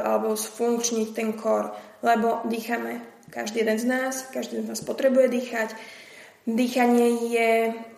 alebo 0.05 0.37
sfunkčniť 0.37 1.07
ten 1.17 1.33
kor, 1.33 1.73
lebo 2.05 2.45
dýchame. 2.45 3.01
Každý 3.33 3.65
jeden 3.65 3.79
z 3.81 3.85
nás, 3.89 4.13
každý 4.29 4.61
z 4.61 4.69
nás 4.69 4.81
potrebuje 4.85 5.33
dýchať, 5.33 5.69
Dýchanie 6.47 7.27
je... 7.27 7.49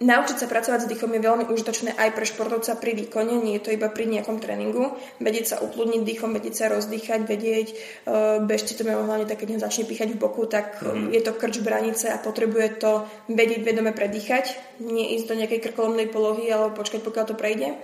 Naučiť 0.02 0.42
sa 0.42 0.50
pracovať 0.50 0.82
s 0.82 0.90
dýchom 0.90 1.14
je 1.14 1.22
veľmi 1.22 1.46
užitočné 1.54 1.94
aj 1.94 2.18
pre 2.18 2.26
športovca 2.26 2.82
pri 2.82 2.98
výkone, 2.98 3.38
nie 3.38 3.62
je 3.62 3.70
to 3.70 3.76
iba 3.78 3.94
pri 3.94 4.10
nejakom 4.10 4.42
tréningu. 4.42 4.90
Vedieť 5.22 5.46
sa 5.54 5.56
upludniť 5.62 6.02
dýchom, 6.02 6.34
vedieť 6.34 6.56
sa 6.58 6.66
rozdýchať, 6.74 7.30
vedieť, 7.30 7.68
uh, 8.10 8.42
bežte 8.42 8.74
to 8.74 8.90
majú 8.90 9.06
hlavne 9.06 9.30
tak, 9.30 9.46
keď 9.46 9.62
začne 9.62 9.86
píchať 9.86 10.18
v 10.18 10.22
boku, 10.26 10.50
tak 10.50 10.82
mm. 10.82 11.14
je 11.14 11.22
to 11.22 11.38
krč 11.38 11.62
branice 11.62 12.10
a 12.10 12.18
potrebuje 12.18 12.82
to 12.82 13.06
vedieť 13.30 13.62
vedome 13.62 13.94
predýchať, 13.94 14.58
nie 14.82 15.14
ísť 15.14 15.30
do 15.30 15.38
nejakej 15.46 15.70
krkolomnej 15.70 16.10
polohy 16.10 16.50
alebo 16.50 16.74
počkať, 16.74 17.06
pokiaľ 17.06 17.26
to 17.30 17.38
prejde. 17.38 17.78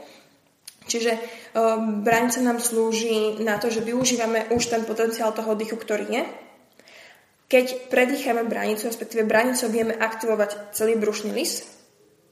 Čiže 0.90 1.14
uh, 1.14 1.78
bránica 2.02 2.42
nám 2.42 2.58
slúži 2.58 3.38
na 3.38 3.62
to, 3.62 3.70
že 3.70 3.86
využívame 3.86 4.50
už 4.50 4.66
ten 4.66 4.82
potenciál 4.82 5.30
toho 5.30 5.54
oddychu, 5.54 5.78
ktorý 5.78 6.10
je. 6.10 6.45
Keď 7.56 7.88
predýchame 7.88 8.44
bránicu, 8.44 8.92
respektíve 8.92 9.24
bránicou 9.24 9.72
vieme 9.72 9.96
aktivovať 9.96 10.76
celý 10.76 11.00
brušný 11.00 11.32
lis, 11.32 11.64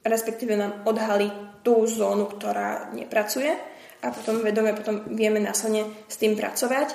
respektíve 0.04 0.52
nám 0.52 0.84
odhalí 0.84 1.32
tú 1.64 1.88
zónu, 1.88 2.28
ktorá 2.28 2.92
nepracuje 2.92 3.56
a 4.04 4.12
potom 4.12 4.44
vedome 4.44 4.76
potom 4.76 5.16
vieme 5.16 5.40
následne 5.40 5.88
s 6.12 6.20
tým 6.20 6.36
pracovať. 6.36 6.92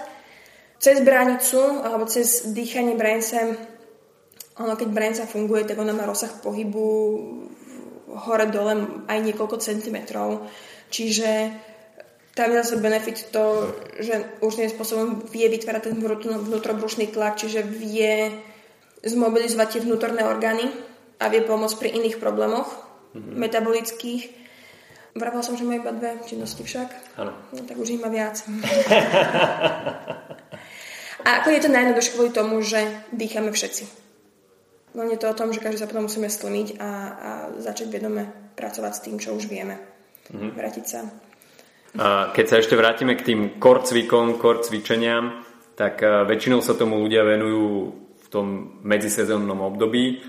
Cez 0.77 1.01
bránicu 1.01 1.81
alebo 1.81 2.05
cez 2.05 2.53
dýchanie 2.53 2.93
bránice, 2.93 3.57
ono 4.61 4.77
keď 4.77 4.89
bránica 4.93 5.25
funguje, 5.25 5.65
tak 5.65 5.81
ona 5.81 5.97
má 5.97 6.05
rozsah 6.05 6.29
pohybu 6.29 6.85
hore-dole 8.13 9.09
aj 9.09 9.25
niekoľko 9.25 9.57
centimetrov. 9.57 10.45
Čiže 10.93 11.49
tam 12.39 12.55
je 12.55 12.63
zase 12.63 12.79
benefit 12.79 13.35
to, 13.35 13.75
že 13.99 14.39
určitým 14.39 14.71
spôsobom 14.71 15.27
vie 15.27 15.51
vytvárať 15.51 15.91
ten 15.91 15.99
vnútrobrušný 16.39 17.11
tlak, 17.11 17.35
čiže 17.35 17.67
vie 17.67 18.31
zmobilizovať 19.03 19.67
tie 19.75 19.83
vnútorné 19.83 20.23
orgány 20.23 20.71
a 21.19 21.27
vie 21.27 21.43
pomôcť 21.43 21.75
pri 21.75 21.99
iných 21.99 22.15
problémoch 22.15 22.71
mm-hmm. 23.11 23.35
metabolických. 23.35 24.23
Vravala 25.19 25.43
som, 25.43 25.59
že 25.59 25.67
má 25.67 25.75
iba 25.75 25.91
dve 25.91 26.15
činnosti 26.23 26.63
však. 26.63 27.19
Áno. 27.19 27.35
No, 27.51 27.59
tak 27.67 27.75
už 27.75 27.99
ich 27.99 27.99
má 27.99 28.07
viac. 28.07 28.39
a 31.27 31.29
ako 31.43 31.47
je 31.51 31.59
to 31.59 31.75
najjednoduchšie 31.75 32.13
kvôli 32.15 32.31
tomu, 32.31 32.63
že 32.63 32.79
dýchame 33.11 33.51
všetci. 33.51 33.83
Je 34.95 35.19
to 35.19 35.27
o 35.27 35.35
tom, 35.35 35.51
že 35.51 35.59
každý 35.59 35.83
sa 35.83 35.91
potom 35.91 36.07
musíme 36.07 36.31
stlmiť 36.31 36.79
a, 36.79 36.89
a 37.11 37.29
začať 37.59 37.91
vedome 37.91 38.31
pracovať 38.55 38.93
s 38.95 39.03
tým, 39.03 39.15
čo 39.19 39.35
už 39.35 39.51
vieme. 39.51 39.75
Mm-hmm. 40.31 40.55
Vrátiť 40.55 40.87
sa. 40.87 41.03
A 41.97 42.29
keď 42.29 42.45
sa 42.45 42.55
ešte 42.61 42.77
vrátime 42.77 43.17
k 43.17 43.25
tým 43.33 43.39
core 43.57 43.81
cvikom, 43.81 44.37
tak 45.73 46.03
e, 46.05 46.27
väčšinou 46.29 46.61
sa 46.61 46.77
tomu 46.77 47.01
ľudia 47.01 47.25
venujú 47.25 47.65
v 47.97 48.27
tom 48.29 48.77
medzisezónnom 48.85 49.57
období. 49.63 50.21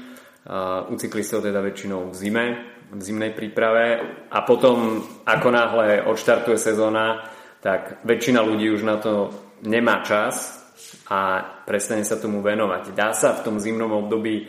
A 0.49 0.89
u 0.89 0.97
cyklistov 0.97 1.45
teda 1.45 1.61
väčšinou 1.61 2.09
v 2.09 2.15
zime, 2.17 2.47
v 2.89 3.01
zimnej 3.03 3.37
príprave. 3.37 4.01
A 4.33 4.41
potom, 4.49 5.05
ako 5.29 5.49
náhle 5.53 6.01
odštartuje 6.09 6.57
sezóna, 6.57 7.29
tak 7.61 8.01
väčšina 8.09 8.41
ľudí 8.41 8.73
už 8.73 8.89
na 8.89 8.97
to 8.97 9.29
nemá 9.61 10.01
čas 10.01 10.65
a 11.13 11.45
prestane 11.69 12.09
sa 12.09 12.17
tomu 12.17 12.41
venovať. 12.41 12.97
Dá 12.97 13.13
sa 13.13 13.37
v 13.37 13.45
tom 13.45 13.57
zimnom 13.61 13.93
období 13.93 14.49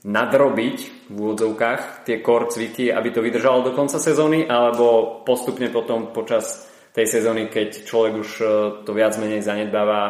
nadrobiť 0.00 0.76
v 1.12 1.16
úvodzovkách 1.16 2.08
tie 2.08 2.24
core 2.24 2.48
cviky, 2.48 2.88
aby 2.88 3.08
to 3.12 3.20
vydržalo 3.20 3.60
do 3.66 3.72
konca 3.76 4.00
sezóny, 4.00 4.48
alebo 4.48 5.20
postupne 5.26 5.68
potom 5.68 6.14
počas 6.14 6.68
tej 6.96 7.06
sezóny, 7.06 7.52
keď 7.52 7.84
človek 7.84 8.12
už 8.16 8.30
e, 8.40 8.44
to 8.82 8.90
viac 8.96 9.14
menej 9.20 9.44
zanedbáva 9.44 10.00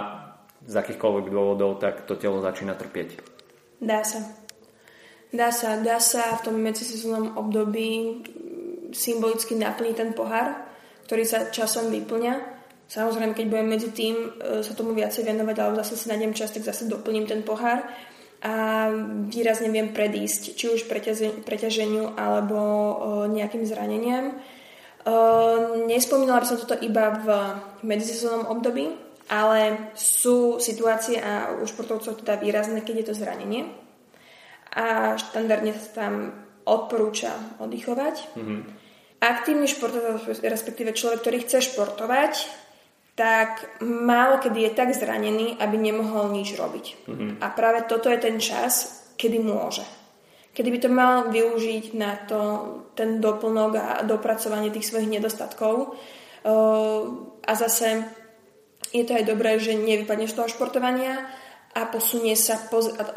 z 0.64 0.74
akýchkoľvek 0.78 1.26
dôvodov, 1.28 1.82
tak 1.82 2.06
to 2.06 2.14
telo 2.16 2.38
začína 2.40 2.78
trpieť. 2.78 3.20
Dá 3.82 4.00
sa. 4.06 4.22
Dá 5.30 5.50
sa, 5.50 5.78
dá 5.78 5.98
sa 5.98 6.38
v 6.38 6.44
tom 6.50 6.56
medzisezónnom 6.58 7.38
období 7.38 8.22
symbolicky 8.90 9.54
naplniť 9.54 9.94
ten 9.94 10.10
pohár, 10.14 10.66
ktorý 11.06 11.22
sa 11.26 11.50
časom 11.50 11.90
vyplňa 11.90 12.60
Samozrejme, 12.90 13.38
keď 13.38 13.46
budem 13.46 13.68
medzi 13.70 13.94
tým 13.94 14.18
e, 14.18 14.66
sa 14.66 14.74
tomu 14.74 14.98
viacej 14.98 15.22
venovať, 15.22 15.56
alebo 15.62 15.78
zase 15.78 15.94
si 15.94 16.10
nájdem 16.10 16.34
čas, 16.34 16.50
tak 16.50 16.66
zase 16.66 16.90
doplním 16.90 17.22
ten 17.22 17.46
pohár 17.46 17.86
a 18.40 18.88
výrazne 19.28 19.68
viem 19.68 19.92
predísť, 19.92 20.56
či 20.56 20.72
už 20.72 20.88
preťaženiu 21.44 22.16
alebo 22.16 22.58
nejakým 23.28 23.68
zraneniam. 23.68 24.40
Nespomínala 25.88 26.40
by 26.40 26.48
som 26.48 26.60
toto 26.60 26.76
iba 26.80 27.20
v 27.20 27.28
medzisezónnom 27.84 28.48
období, 28.48 28.88
ale 29.28 29.92
sú 29.92 30.56
situácie 30.56 31.20
a 31.20 31.56
u 31.60 31.68
športovcov 31.68 32.24
teda 32.24 32.40
výrazné, 32.40 32.80
keď 32.80 32.94
je 32.96 33.06
to 33.12 33.18
zranenie. 33.20 33.62
A 34.72 35.14
štandardne 35.20 35.76
sa 35.76 36.08
tam 36.08 36.14
odporúča 36.64 37.60
oddychovať. 37.60 38.16
Mm-hmm. 38.36 38.60
Aktívny 39.20 39.68
športovec, 39.68 40.40
respektíve 40.40 40.96
človek, 40.96 41.20
ktorý 41.20 41.38
chce 41.44 41.72
športovať, 41.72 42.32
tak 43.20 43.76
málo 43.84 44.40
kedy 44.40 44.64
je 44.64 44.72
tak 44.72 44.96
zranený, 44.96 45.60
aby 45.60 45.76
nemohol 45.76 46.32
nič 46.32 46.56
robiť. 46.56 47.04
Mm-hmm. 47.04 47.30
A 47.44 47.52
práve 47.52 47.84
toto 47.84 48.08
je 48.08 48.16
ten 48.16 48.40
čas, 48.40 49.04
kedy 49.20 49.36
môže. 49.44 49.84
Kedy 50.56 50.68
by 50.72 50.78
to 50.80 50.88
mal 50.88 51.14
využiť 51.28 52.00
na 52.00 52.16
to, 52.24 52.40
ten 52.96 53.20
doplnok 53.20 53.72
a 53.76 53.86
dopracovanie 54.08 54.72
tých 54.72 54.88
svojich 54.88 55.12
nedostatkov. 55.12 56.00
A 57.44 57.52
zase 57.52 58.08
je 58.88 59.04
to 59.04 59.12
aj 59.12 59.28
dobré, 59.28 59.60
že 59.60 59.76
nevypadne 59.76 60.24
z 60.24 60.40
toho 60.40 60.48
športovania 60.48 61.20
a 61.76 61.86
posunie 61.92 62.34
sa, 62.34 62.56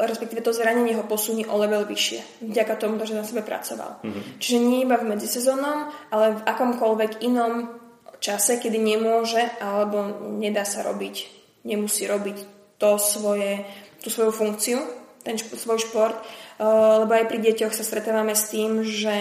respektíve 0.04 0.44
to 0.44 0.52
zranenie 0.52 0.94
ho 1.00 1.08
posunie 1.08 1.48
o 1.48 1.56
level 1.56 1.88
vyššie. 1.88 2.44
Vďaka 2.44 2.76
tomu, 2.76 3.00
že 3.08 3.16
na 3.16 3.24
sebe 3.24 3.40
pracoval. 3.40 4.04
Mm-hmm. 4.04 4.22
Čiže 4.36 4.58
nie 4.60 4.84
iba 4.84 5.00
v 5.00 5.16
medzisezónom, 5.16 6.12
ale 6.12 6.38
v 6.38 6.44
akomkoľvek 6.44 7.24
inom 7.24 7.82
čase, 8.24 8.56
kedy 8.56 8.80
nemôže 8.80 9.44
alebo 9.60 10.24
nedá 10.40 10.64
sa 10.64 10.80
robiť, 10.80 11.28
nemusí 11.68 12.08
robiť 12.08 12.36
to 12.80 12.96
svoje, 12.96 13.68
tú 14.00 14.08
svoju 14.08 14.32
funkciu, 14.32 14.80
ten 15.20 15.36
svoj 15.36 15.84
šport, 15.84 16.16
uh, 16.16 17.04
lebo 17.04 17.12
aj 17.12 17.28
pri 17.28 17.38
deťoch 17.44 17.76
sa 17.76 17.84
stretávame 17.84 18.32
s 18.32 18.48
tým, 18.48 18.80
že 18.80 19.12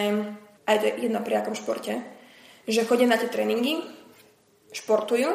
aj 0.63 0.75
to 0.79 0.86
je 0.88 0.93
jedno 1.12 1.19
pri 1.19 1.43
akom 1.43 1.55
športe, 1.55 2.00
že 2.63 2.88
chodia 2.88 3.12
na 3.12 3.19
tie 3.19 3.27
tréningy, 3.27 3.83
športujú, 4.72 5.29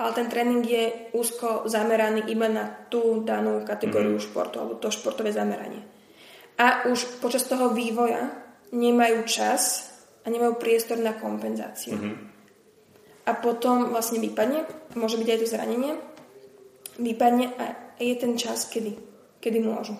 ale 0.00 0.10
ten 0.16 0.26
tréning 0.26 0.64
je 0.64 0.84
úzko 1.14 1.68
zameraný 1.68 2.26
iba 2.32 2.48
na 2.50 2.66
tú 2.88 3.22
danú 3.22 3.62
kategóriu 3.62 4.18
mm. 4.18 4.24
športu 4.26 4.58
alebo 4.58 4.80
to 4.80 4.90
športové 4.90 5.30
zameranie. 5.30 5.84
A 6.58 6.88
už 6.90 7.22
počas 7.22 7.46
toho 7.46 7.70
vývoja 7.70 8.32
nemajú 8.74 9.22
čas 9.28 9.92
a 10.24 10.32
nemajú 10.32 10.58
priestor 10.58 10.98
na 10.98 11.14
kompenzáciu. 11.14 11.94
Mm-hmm 11.94 12.33
a 13.24 13.32
potom 13.32 13.88
vlastne 13.88 14.20
vypadne, 14.20 14.68
môže 14.96 15.16
byť 15.16 15.28
aj 15.28 15.38
to 15.40 15.46
zranenie, 15.48 15.92
vypadne 17.00 17.46
a 17.56 17.64
je 17.98 18.14
ten 18.20 18.36
čas, 18.36 18.68
kedy, 18.68 18.94
kedy 19.40 19.58
môžu. 19.64 19.96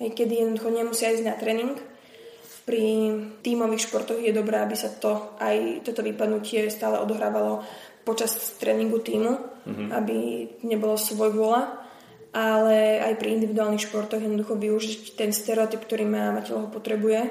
Hej, 0.00 0.12
kedy 0.12 0.32
jednoducho 0.44 0.68
nemusia 0.72 1.12
ísť 1.12 1.24
na 1.24 1.36
tréning. 1.36 1.76
Pri 2.66 2.82
tímových 3.46 3.86
športoch 3.86 4.18
je 4.18 4.34
dobré, 4.34 4.58
aby 4.58 4.74
sa 4.74 4.90
to 4.90 5.38
aj 5.38 5.86
toto 5.86 6.02
vypadnutie 6.02 6.66
stále 6.68 6.98
odohrávalo 6.98 7.62
počas 8.02 8.58
tréningu 8.58 8.98
týmu, 9.02 9.32
mm-hmm. 9.66 9.88
aby 9.94 10.18
nebolo 10.66 10.98
svoj 10.98 11.30
vola, 11.30 11.62
ale 12.34 13.00
aj 13.00 13.14
pri 13.22 13.38
individuálnych 13.38 13.86
športoch 13.86 14.20
jednoducho 14.20 14.58
využiť 14.58 15.14
ten 15.14 15.30
stereotyp, 15.30 15.86
ktorý 15.86 16.04
má 16.10 16.36
telo 16.42 16.66
ho 16.66 16.68
potrebuje 16.68 17.22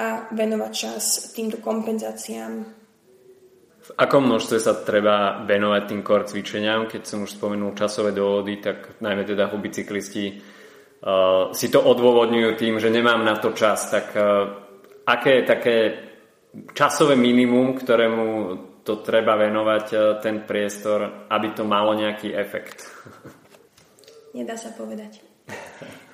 a 0.00 0.32
venovať 0.32 0.72
čas 0.72 1.32
týmto 1.36 1.60
kompenzáciám 1.60 2.79
v 3.90 3.98
akom 3.98 4.22
množstve 4.22 4.58
sa 4.62 4.78
treba 4.86 5.42
venovať 5.42 5.82
tým 5.90 6.00
core 6.06 6.22
cvičeniam? 6.22 6.86
Keď 6.86 7.02
som 7.02 7.26
už 7.26 7.34
spomenul 7.34 7.74
časové 7.74 8.14
dôvody, 8.14 8.62
tak 8.62 9.02
najmä 9.02 9.26
teda 9.26 9.50
hobby 9.50 9.74
cyklisti 9.74 10.38
uh, 10.38 11.50
si 11.50 11.66
to 11.74 11.82
odôvodňujú 11.82 12.50
tým, 12.54 12.78
že 12.78 12.86
nemám 12.86 13.26
na 13.26 13.34
to 13.42 13.50
čas. 13.50 13.90
Tak 13.90 14.06
uh, 14.14 14.22
aké 15.10 15.42
je 15.42 15.44
také 15.44 15.76
časové 16.70 17.18
minimum, 17.18 17.74
ktorému 17.74 18.26
to 18.86 19.02
treba 19.02 19.34
venovať 19.34 19.86
uh, 19.90 20.00
ten 20.22 20.46
priestor, 20.46 21.26
aby 21.26 21.50
to 21.50 21.66
malo 21.66 21.90
nejaký 21.98 22.30
efekt? 22.30 22.86
Nedá 24.38 24.54
sa 24.54 24.70
povedať. 24.70 25.18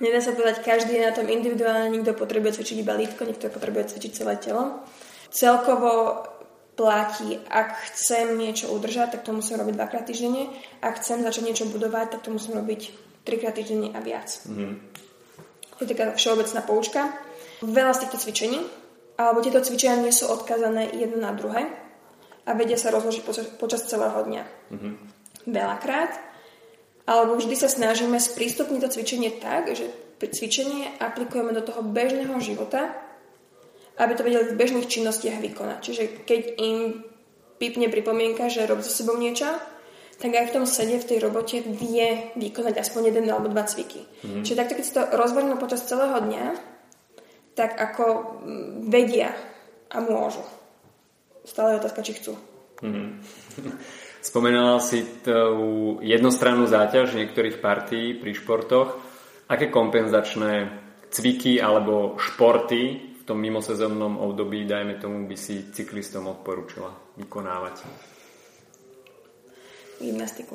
Nedá 0.00 0.24
sa 0.24 0.32
povedať, 0.32 0.64
každý 0.64 0.96
je 0.96 1.04
na 1.04 1.12
tom 1.12 1.28
individuálne, 1.28 1.92
niekto 1.92 2.16
potrebuje 2.16 2.56
cvičiť 2.56 2.76
iba 2.80 2.96
lítko, 2.96 3.28
niekto 3.28 3.52
potrebuje 3.52 3.92
cvičiť 3.92 4.12
celé 4.16 4.40
telo. 4.40 4.80
Celkovo 5.28 6.24
platí, 6.76 7.40
ak 7.48 7.88
chcem 7.90 8.36
niečo 8.36 8.68
udržať, 8.68 9.16
tak 9.16 9.24
to 9.24 9.32
musím 9.32 9.58
robiť 9.64 9.74
dvakrát 9.74 10.04
týždenne. 10.04 10.52
Ak 10.84 11.00
chcem 11.00 11.24
začať 11.24 11.42
niečo 11.48 11.64
budovať, 11.72 12.16
tak 12.16 12.20
to 12.22 12.30
musím 12.30 12.60
robiť 12.60 12.92
trikrát 13.24 13.56
týždenne 13.56 13.96
a 13.96 13.98
viac. 14.04 14.28
Mm-hmm. 14.44 14.72
To 15.76 15.80
je 15.82 15.88
taká 15.90 16.12
všeobecná 16.14 16.60
poučka. 16.62 17.02
Veľa 17.64 17.92
z 17.96 18.00
týchto 18.04 18.20
cvičení, 18.20 18.60
alebo 19.16 19.40
tieto 19.40 19.64
cvičenia 19.64 20.04
nie 20.04 20.12
sú 20.12 20.28
odkazané 20.28 20.92
jedno 20.92 21.24
na 21.24 21.32
druhé 21.32 21.64
a 22.44 22.50
vedia 22.52 22.76
sa 22.76 22.92
rozložiť 22.92 23.22
počas, 23.24 23.46
počas 23.56 23.88
celého 23.88 24.20
dňa. 24.28 24.42
Mm-hmm. 24.44 24.94
Veľakrát. 25.48 26.12
Alebo 27.06 27.38
vždy 27.38 27.54
sa 27.54 27.70
snažíme 27.70 28.18
sprístupniť 28.18 28.80
to 28.82 28.92
cvičenie 28.92 29.30
tak, 29.40 29.72
že 29.72 29.88
cvičenie 30.20 30.98
aplikujeme 30.98 31.54
do 31.54 31.62
toho 31.62 31.80
bežného 31.86 32.34
života 32.42 33.05
aby 33.96 34.12
to 34.14 34.24
vedeli 34.24 34.44
v 34.52 34.58
bežných 34.58 34.88
činnostiach 34.88 35.40
vykonať. 35.40 35.78
Čiže 35.80 36.02
keď 36.28 36.40
im 36.60 36.76
pipne 37.56 37.88
pripomienka, 37.88 38.52
že 38.52 38.68
rob 38.68 38.84
so 38.84 38.92
sebou 38.92 39.16
niečo, 39.16 39.48
tak 40.16 40.32
aj 40.32 40.48
v 40.48 40.54
tom 40.54 40.64
sede, 40.64 40.96
v 40.96 41.08
tej 41.08 41.18
robote 41.20 41.60
vie 41.60 42.32
vykonať 42.36 42.80
aspoň 42.80 43.12
jeden 43.12 43.28
alebo 43.28 43.52
dva 43.52 43.68
cviky. 43.68 44.00
Mm-hmm. 44.00 44.44
Čiže 44.44 44.58
takto, 44.58 44.76
keď 44.76 44.84
si 44.84 44.96
to 44.96 45.02
rozvrhnú 45.12 45.60
počas 45.60 45.84
celého 45.84 46.16
dňa, 46.24 46.44
tak 47.56 47.76
ako 47.76 48.04
vedia 48.88 49.32
a 49.92 49.96
môžu. 50.00 50.44
Stále 51.44 51.76
je 51.76 51.80
otázka, 51.84 52.04
či 52.04 52.12
chcú. 52.16 52.34
Mm-hmm. 52.76 53.24
Spomenala 54.20 54.76
si 54.84 55.00
tú 55.24 55.96
jednostrannú 56.04 56.68
záťaž 56.68 57.16
niektorých 57.16 57.64
partí 57.64 58.12
pri 58.12 58.36
športoch. 58.36 59.00
Aké 59.48 59.72
kompenzačné 59.72 60.76
cviky 61.08 61.56
alebo 61.56 62.20
športy 62.20 63.00
tom 63.26 63.42
mimosezónnom 63.42 64.22
období, 64.22 64.64
dajme 64.64 65.02
tomu, 65.02 65.26
by 65.26 65.34
si 65.34 65.74
cyklistom 65.74 66.30
odporúčila 66.30 66.94
vykonávať? 67.18 67.82
Gymnastiku. 69.98 70.54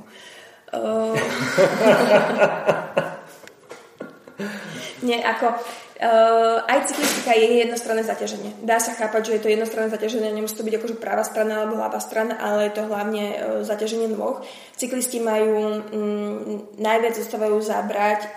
Uh... 0.71 1.11
Nie, 5.01 5.17
ako 5.25 5.49
uh, 5.49 6.61
aj 6.69 6.93
cyklistika 6.93 7.33
je 7.33 7.65
jednostranné 7.65 8.05
zaťaženie. 8.05 8.61
Dá 8.61 8.77
sa 8.77 8.93
chápať, 8.93 9.21
že 9.27 9.33
je 9.37 9.41
to 9.41 9.49
jednostranné 9.49 9.89
zaťaženie, 9.89 10.29
nemusí 10.29 10.53
to 10.53 10.65
byť 10.65 10.77
akože 10.77 10.95
práva 11.01 11.25
strana 11.25 11.65
alebo 11.65 11.81
ľavá 11.81 11.97
strana, 11.97 12.37
ale 12.37 12.69
je 12.69 12.73
to 12.77 12.85
hlavne 12.85 13.23
uh, 13.33 13.35
zaťaženie 13.65 14.13
nôh. 14.13 14.45
Cyklisti 14.77 15.17
majú 15.17 15.81
um, 15.91 16.69
najviac 16.77 17.17
zostávajú 17.17 17.57
zabrať 17.65 18.29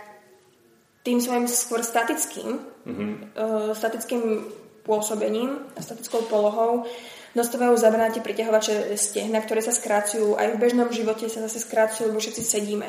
tým 1.04 1.20
svojim 1.20 1.44
skôr 1.46 1.84
statickým, 1.84 2.58
mm-hmm. 2.88 3.10
uh, 3.36 3.70
statickým 3.76 4.40
pôsobením 4.88 5.60
a 5.76 5.80
statickou 5.84 6.24
polohou 6.28 6.88
dostávajú 7.36 7.76
zabrať 7.76 8.20
tie 8.20 8.22
priťahovače 8.24 8.74
stehna, 8.96 9.44
ktoré 9.44 9.60
sa 9.60 9.74
skrácujú. 9.74 10.36
Aj 10.40 10.48
v 10.48 10.60
bežnom 10.60 10.88
živote 10.88 11.28
sa 11.28 11.44
zase 11.44 11.60
skrácujú, 11.60 12.08
lebo 12.08 12.24
všetci 12.24 12.42
sedíme. 12.42 12.88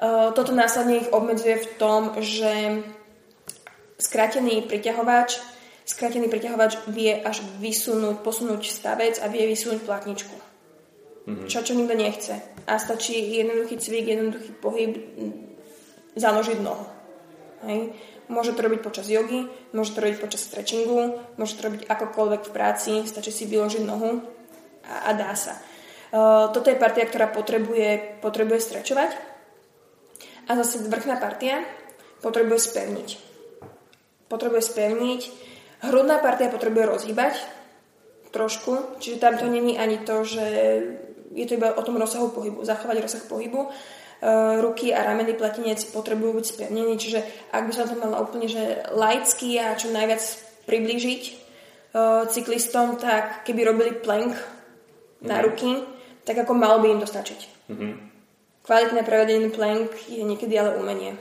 Uh, 0.00 0.32
toto 0.32 0.56
následne 0.56 1.04
ich 1.04 1.12
obmedzuje 1.12 1.60
v 1.60 1.70
tom, 1.76 2.16
že 2.24 2.82
skrátený 4.00 4.64
priťahovač, 4.64 5.36
skrátený 5.84 6.32
priťahovač 6.32 6.88
vie 6.88 7.20
až 7.20 7.44
vysunúť, 7.60 8.24
posunúť 8.24 8.64
stavec 8.64 9.20
a 9.20 9.28
vie 9.28 9.44
vysunúť 9.44 9.84
platničku. 9.84 10.36
Mm-hmm. 11.22 11.46
Čo, 11.52 11.62
čo 11.62 11.76
nikto 11.76 11.94
nechce. 11.94 12.34
A 12.66 12.80
stačí 12.80 13.14
jednoduchý 13.14 13.76
cvik, 13.78 14.06
jednoduchý 14.08 14.50
pohyb, 14.58 14.92
založiť 16.16 16.58
nohu. 16.64 17.01
Hej. 17.66 17.94
Môže 18.30 18.54
to 18.54 18.64
robiť 18.64 18.80
počas 18.80 19.06
jogy, 19.10 19.46
môže 19.74 19.92
to 19.92 20.02
robiť 20.02 20.18
počas 20.18 20.46
stretchingu, 20.46 21.20
môže 21.36 21.58
to 21.58 21.66
robiť 21.68 21.86
akokoľvek 21.90 22.42
v 22.48 22.54
práci, 22.54 22.92
stačí 23.04 23.30
si 23.34 23.44
vyložiť 23.50 23.82
nohu 23.82 24.22
a, 24.88 25.08
a 25.08 25.10
dá 25.12 25.34
sa. 25.36 25.58
Uh, 26.12 26.52
toto 26.52 26.68
je 26.68 26.76
partia, 26.76 27.08
ktorá 27.08 27.28
potrebuje, 27.32 28.20
potrebuje 28.20 28.60
strečovať 28.60 29.10
a 30.48 30.50
zase 30.60 30.84
vrchná 30.86 31.16
partia 31.16 31.64
potrebuje 32.20 32.58
spevniť 32.68 33.32
potrebuje 34.32 34.62
spevniť. 34.64 35.20
Hrudná 35.84 36.16
partia 36.24 36.48
potrebuje 36.48 36.88
rozhýbať 36.88 37.36
trošku, 38.32 38.96
čiže 38.96 39.20
tam 39.20 39.36
to 39.36 39.44
není 39.44 39.76
ani 39.76 40.00
to, 40.00 40.24
že 40.24 40.44
je 41.36 41.44
to 41.44 41.60
iba 41.60 41.76
o 41.76 41.84
tom 41.84 42.00
rozsahu 42.00 42.32
pohybu, 42.32 42.64
zachovať 42.64 42.96
rozsah 43.04 43.24
pohybu. 43.28 43.68
E, 44.22 44.62
ruky 44.62 44.94
a 44.94 45.02
rameny 45.02 45.34
platinec 45.34 45.82
potrebujú 45.90 46.38
byť 46.38 46.46
spevnení, 46.46 46.94
čiže 46.94 47.26
ak 47.50 47.66
by 47.66 47.72
som 47.74 47.90
to 47.90 47.98
mala 47.98 48.22
úplne 48.22 48.46
že 48.46 48.86
laicky 48.94 49.58
a 49.58 49.74
čo 49.74 49.90
najviac 49.90 50.22
priblížiť 50.62 51.22
e, 51.26 51.32
cyklistom, 52.30 53.02
tak 53.02 53.42
keby 53.42 53.66
robili 53.66 53.90
plank 53.98 54.38
na 55.26 55.42
mhm. 55.42 55.42
ruky, 55.42 55.70
tak 56.22 56.38
ako 56.38 56.54
malo 56.54 56.78
by 56.78 56.94
im 56.94 57.02
to 57.02 57.08
stačiť. 57.10 57.40
Mm-hmm. 57.66 57.92
Kvalitné 58.62 59.02
prevedený 59.02 59.50
plank 59.50 59.90
je 60.06 60.22
niekedy 60.22 60.54
ale 60.54 60.78
umenie. 60.78 61.18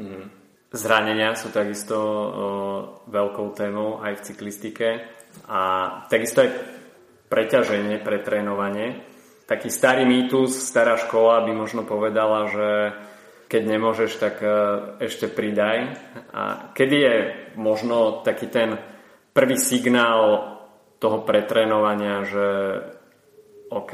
Mm-hmm. 0.00 0.24
Zranenia 0.72 1.36
sú 1.36 1.52
takisto 1.52 1.96
o, 2.00 2.20
veľkou 3.12 3.52
témou 3.52 4.00
aj 4.00 4.16
v 4.16 4.24
cyklistike 4.24 4.88
a 5.52 5.60
takisto 6.08 6.40
aj 6.40 6.48
preťaženie, 7.28 8.00
pretrénovanie. 8.00 9.11
Taký 9.46 9.68
starý 9.68 10.06
mýtus, 10.06 10.54
stará 10.54 10.96
škola 10.96 11.44
by 11.44 11.52
možno 11.52 11.82
povedala, 11.82 12.48
že 12.48 12.68
keď 13.52 13.62
nemôžeš, 13.68 14.10
tak 14.16 14.40
e, 14.40 14.48
ešte 15.04 15.28
pridaj. 15.28 15.92
A 16.32 16.72
kedy 16.72 16.96
je 16.96 17.16
možno 17.60 18.24
taký 18.24 18.48
ten 18.48 18.80
prvý 19.36 19.60
signál 19.60 20.56
toho 20.96 21.20
pretrénovania, 21.26 22.24
že 22.24 22.46
OK, 23.68 23.92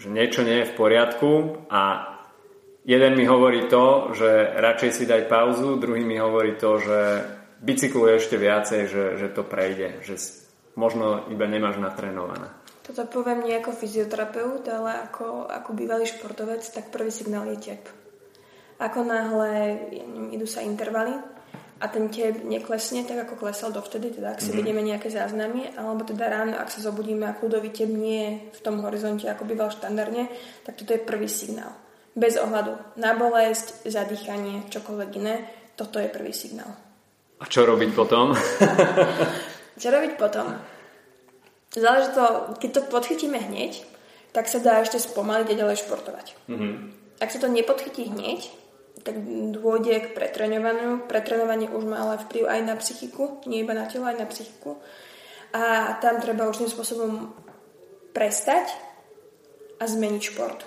že 0.00 0.08
niečo 0.08 0.40
nie 0.40 0.64
je 0.64 0.70
v 0.72 0.76
poriadku 0.78 1.30
a 1.68 2.14
jeden 2.88 3.12
mi 3.16 3.28
hovorí 3.28 3.68
to, 3.68 4.16
že 4.16 4.56
radšej 4.56 4.90
si 4.94 5.04
daj 5.04 5.28
pauzu, 5.28 5.76
druhý 5.76 6.04
mi 6.04 6.16
hovorí 6.16 6.56
to, 6.56 6.80
že 6.80 6.98
bicykluje 7.60 8.12
ešte 8.16 8.36
viacej, 8.38 8.80
že, 8.86 9.04
že 9.18 9.28
to 9.34 9.42
prejde, 9.42 10.00
že 10.06 10.16
možno 10.78 11.26
iba 11.28 11.44
nemáš 11.50 11.82
natrénované. 11.82 12.54
Toto 12.88 13.04
poviem 13.20 13.44
nie 13.44 13.52
ako 13.52 13.76
fyzioterapeut, 13.76 14.64
ale 14.72 15.04
ako, 15.04 15.44
ako 15.44 15.76
bývalý 15.76 16.08
športovec, 16.08 16.64
tak 16.72 16.88
prvý 16.88 17.12
signál 17.12 17.44
je 17.52 17.60
tep. 17.60 17.84
Ako 18.80 19.04
náhle 19.04 19.76
idú 20.32 20.48
sa 20.48 20.64
intervaly 20.64 21.12
a 21.84 21.86
ten 21.92 22.08
tep 22.08 22.40
neklesne 22.48 23.04
tak, 23.04 23.28
ako 23.28 23.44
klesal 23.44 23.76
dovtedy, 23.76 24.16
teda 24.16 24.32
ak 24.32 24.40
si 24.40 24.48
mm-hmm. 24.48 24.56
vidíme 24.56 24.80
nejaké 24.80 25.12
záznamy, 25.12 25.76
alebo 25.76 26.00
teda 26.08 26.32
ráno, 26.32 26.56
ak 26.56 26.72
sa 26.72 26.80
zobudíme 26.80 27.28
a 27.28 27.36
kľudový 27.36 27.68
tep 27.76 27.92
nie 27.92 28.24
je 28.24 28.32
v 28.56 28.60
tom 28.64 28.80
horizonte, 28.80 29.28
ako 29.28 29.44
býval 29.44 29.68
štandardne, 29.68 30.32
tak 30.64 30.80
toto 30.80 30.96
je 30.96 31.04
prvý 31.04 31.28
signál. 31.28 31.76
Bez 32.16 32.40
ohľadu 32.40 32.72
na 32.96 33.12
bolesť, 33.12 33.84
zadýchanie, 33.84 34.64
čokoľvek 34.72 35.10
iné, 35.20 35.44
toto 35.76 36.00
je 36.00 36.08
prvý 36.08 36.32
signál. 36.32 36.72
A 37.38 37.44
čo 37.44 37.68
robiť 37.68 37.92
potom? 37.92 38.32
čo 39.82 39.88
robiť 39.92 40.16
potom? 40.16 40.77
Záleží 41.74 42.14
to, 42.16 42.24
keď 42.60 42.70
to 42.72 42.80
podchytíme 42.88 43.38
hneď, 43.38 43.84
tak 44.32 44.48
sa 44.48 44.60
dá 44.60 44.80
ešte 44.80 45.00
spomaliť 45.00 45.48
a 45.52 45.58
ďalej 45.58 45.76
športovať. 45.84 46.26
Mm-hmm. 46.48 46.72
Ak 47.20 47.28
sa 47.32 47.38
to 47.42 47.48
nepodchytí 47.50 48.08
hneď, 48.08 48.48
tak 49.02 49.18
dôjde 49.52 50.08
k 50.08 50.12
pretrenovaniu. 50.14 51.04
Pretrenovanie 51.06 51.68
už 51.68 51.84
má 51.84 52.02
ale 52.02 52.22
vplyv 52.24 52.44
aj 52.48 52.60
na 52.64 52.74
psychiku, 52.80 53.40
nie 53.44 53.62
iba 53.62 53.76
na 53.76 53.86
telo, 53.90 54.08
aj 54.08 54.16
na 54.16 54.26
psychiku. 54.26 54.80
A 55.52 55.96
tam 56.00 56.20
treba 56.20 56.48
už 56.48 56.64
tým 56.64 56.70
spôsobom 56.70 57.32
prestať 58.12 58.68
a 59.80 59.84
zmeniť 59.84 60.22
šport 60.24 60.60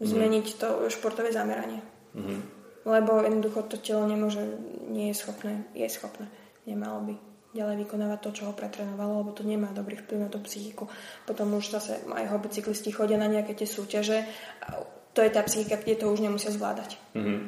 zmeniť 0.00 0.46
to 0.60 0.68
športové 0.92 1.32
zameranie. 1.32 1.80
Mm-hmm. 2.12 2.40
Lebo 2.86 3.18
jednoducho 3.24 3.66
to 3.66 3.76
telo 3.80 4.04
nemôže, 4.06 4.44
nie 4.92 5.10
je 5.10 5.16
schopné, 5.18 5.66
je 5.74 5.88
schopné, 5.90 6.28
nemalo 6.68 7.02
by 7.02 7.14
ďalej 7.56 7.88
vykonávať 7.88 8.18
to, 8.20 8.30
čo 8.36 8.42
ho 8.46 8.52
pretrenovalo, 8.52 9.24
lebo 9.24 9.32
to 9.32 9.42
nemá 9.42 9.72
dobrý 9.72 9.96
vplyv 9.96 10.18
na 10.20 10.28
tú 10.28 10.38
psychiku. 10.44 10.84
Potom 11.24 11.56
už 11.56 11.72
zase 11.72 12.04
aj 12.04 12.28
hobby 12.28 12.52
cyklisti 12.52 12.92
chodia 12.92 13.16
na 13.16 13.32
nejaké 13.32 13.56
tie 13.56 13.64
súťaže 13.64 14.28
to 15.16 15.24
je 15.24 15.32
tá 15.32 15.40
psychika, 15.48 15.80
kde 15.80 15.96
to 15.96 16.12
už 16.12 16.20
nemusia 16.20 16.52
zvládať. 16.52 17.00
Mm-hmm. 17.16 17.40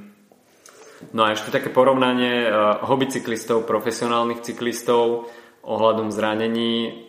No 1.13 1.29
a 1.29 1.37
ešte 1.37 1.53
také 1.53 1.69
porovnanie 1.69 2.49
uh, 2.49 2.81
hobby 2.89 3.13
cyklistov, 3.13 3.69
profesionálnych 3.69 4.41
cyklistov 4.41 5.29
ohľadom 5.69 6.09
zranení, 6.09 7.05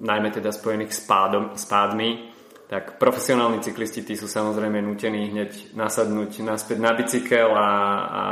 najmä 0.00 0.32
teda 0.32 0.48
spojených 0.48 0.96
s, 0.96 1.04
pádom, 1.04 1.52
s 1.52 1.68
pádmi 1.68 2.32
tak 2.72 2.96
profesionálni 2.96 3.60
cyklisti 3.60 4.00
tí 4.00 4.16
sú 4.16 4.24
samozrejme 4.24 4.80
nutení 4.80 5.28
hneď 5.28 5.76
nasadnúť 5.76 6.40
naspäť 6.40 6.80
na 6.80 6.96
bicykel 6.96 7.52
a, 7.52 7.68
a 7.68 8.22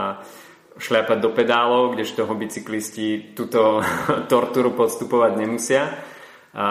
šľapať 0.81 1.19
do 1.21 1.31
pedálov, 1.37 1.93
kdežto 1.93 2.25
toho 2.25 2.35
bicyklisti 2.35 3.37
túto 3.37 3.85
tortúru 4.33 4.73
podstupovať 4.73 5.33
nemusia. 5.37 5.93
A 6.57 6.67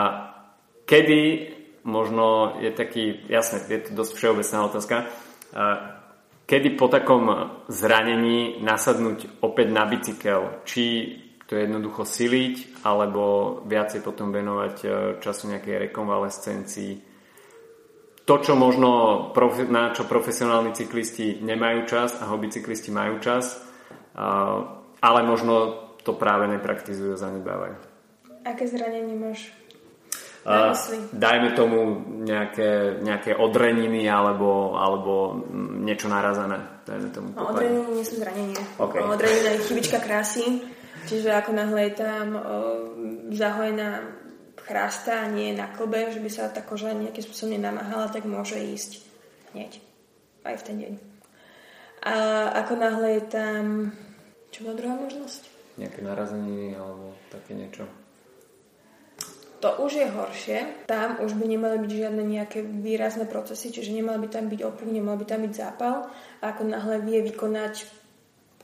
kedy 0.89 1.21
možno 1.85 2.57
je 2.59 2.73
taký, 2.73 3.23
jasné, 3.29 3.63
je 3.69 3.79
to 3.87 3.91
dosť 3.93 4.11
všeobecná 4.17 4.59
otázka, 4.67 4.97
a 5.49 5.63
kedy 6.49 6.77
po 6.77 6.89
takom 6.89 7.29
zranení 7.69 8.61
nasadnúť 8.61 9.41
opäť 9.45 9.67
na 9.69 9.85
bicykel, 9.85 10.65
či 10.65 11.15
to 11.49 11.57
je 11.57 11.65
jednoducho 11.65 12.05
siliť, 12.05 12.85
alebo 12.85 13.57
viacej 13.65 14.05
potom 14.05 14.29
venovať 14.29 14.75
e, 14.85 14.87
času 15.17 15.49
nejakej 15.49 15.89
rekonvalescencii, 15.89 16.93
to, 18.29 18.35
čo 18.37 18.53
možno 18.53 18.89
na 19.73 19.89
čo 19.89 20.05
profesionálni 20.05 20.77
cyklisti 20.77 21.41
nemajú 21.41 21.89
čas 21.89 22.13
a 22.21 22.29
hobby 22.29 22.53
cyklisti 22.53 22.93
majú 22.93 23.17
čas, 23.17 23.57
ale 24.99 25.19
možno 25.23 25.87
to 26.03 26.11
práve 26.15 26.51
nepraktizujú, 26.51 27.15
zanedbávajú. 27.15 27.75
Aké 28.43 28.67
zranenie 28.67 29.15
máš? 29.15 29.51
Uh, 30.47 30.71
dajme 31.11 31.51
tomu 31.51 31.99
nejaké, 32.23 33.03
nejaké 33.03 33.35
odreniny 33.35 34.07
alebo, 34.07 34.79
alebo 34.79 35.35
niečo 35.83 36.07
narazené. 36.07 36.79
Dajme 36.87 37.07
tomu 37.11 37.27
no, 37.35 37.51
odreniny 37.51 37.91
nie 37.91 38.05
sú 38.07 38.23
zranenie. 38.23 38.55
Okay. 38.79 39.03
Odrenina 39.03 39.59
je 39.59 39.67
chybička 39.67 39.99
krásy, 39.99 40.63
čiže 41.11 41.35
ako 41.35 41.51
náhle 41.51 41.91
je 41.91 41.93
tam 41.99 42.25
uh, 42.33 42.43
zahojená 43.35 43.99
chrásta 44.63 45.27
a 45.27 45.31
nie 45.31 45.51
je 45.51 45.59
na 45.59 45.67
klbe, 45.75 46.07
že 46.07 46.23
by 46.23 46.29
sa 46.31 46.47
tá 46.47 46.63
koža 46.63 46.95
nejakým 46.95 47.25
spôsobom 47.25 47.59
nenamáhala, 47.59 48.07
tak 48.07 48.23
môže 48.23 48.55
ísť 48.55 49.03
hneď. 49.51 49.83
Aj 50.47 50.55
v 50.55 50.63
ten 50.63 50.75
deň. 50.79 50.93
A 52.07 52.13
ako 52.63 52.73
náhle 52.79 53.19
je 53.19 53.23
tam... 53.27 53.63
Čo 54.49 54.65
bola 54.65 54.75
druhá 54.77 54.95
možnosť? 54.97 55.41
Nejaké 55.79 55.99
narazenie 56.03 56.75
alebo 56.75 57.15
také 57.29 57.55
niečo. 57.55 57.87
to 59.59 59.69
už 59.83 59.91
je 59.91 60.07
horšie. 60.07 60.57
Tam 60.87 61.19
už 61.19 61.35
by 61.35 61.45
nemali 61.45 61.77
byť 61.83 61.91
žiadne 61.91 62.23
nejaké 62.23 62.63
výrazné 62.63 63.27
procesy, 63.27 63.75
čiže 63.75 63.91
nemal 63.91 64.15
by 64.15 64.31
tam 64.31 64.47
byť 64.47 64.59
opuch, 64.63 64.87
nemal 64.87 65.19
by 65.19 65.25
tam 65.27 65.43
byť 65.43 65.53
zápal. 65.53 66.07
A 66.39 66.55
ako 66.55 66.63
náhle 66.63 67.03
vie 67.03 67.19
vykonať 67.27 67.87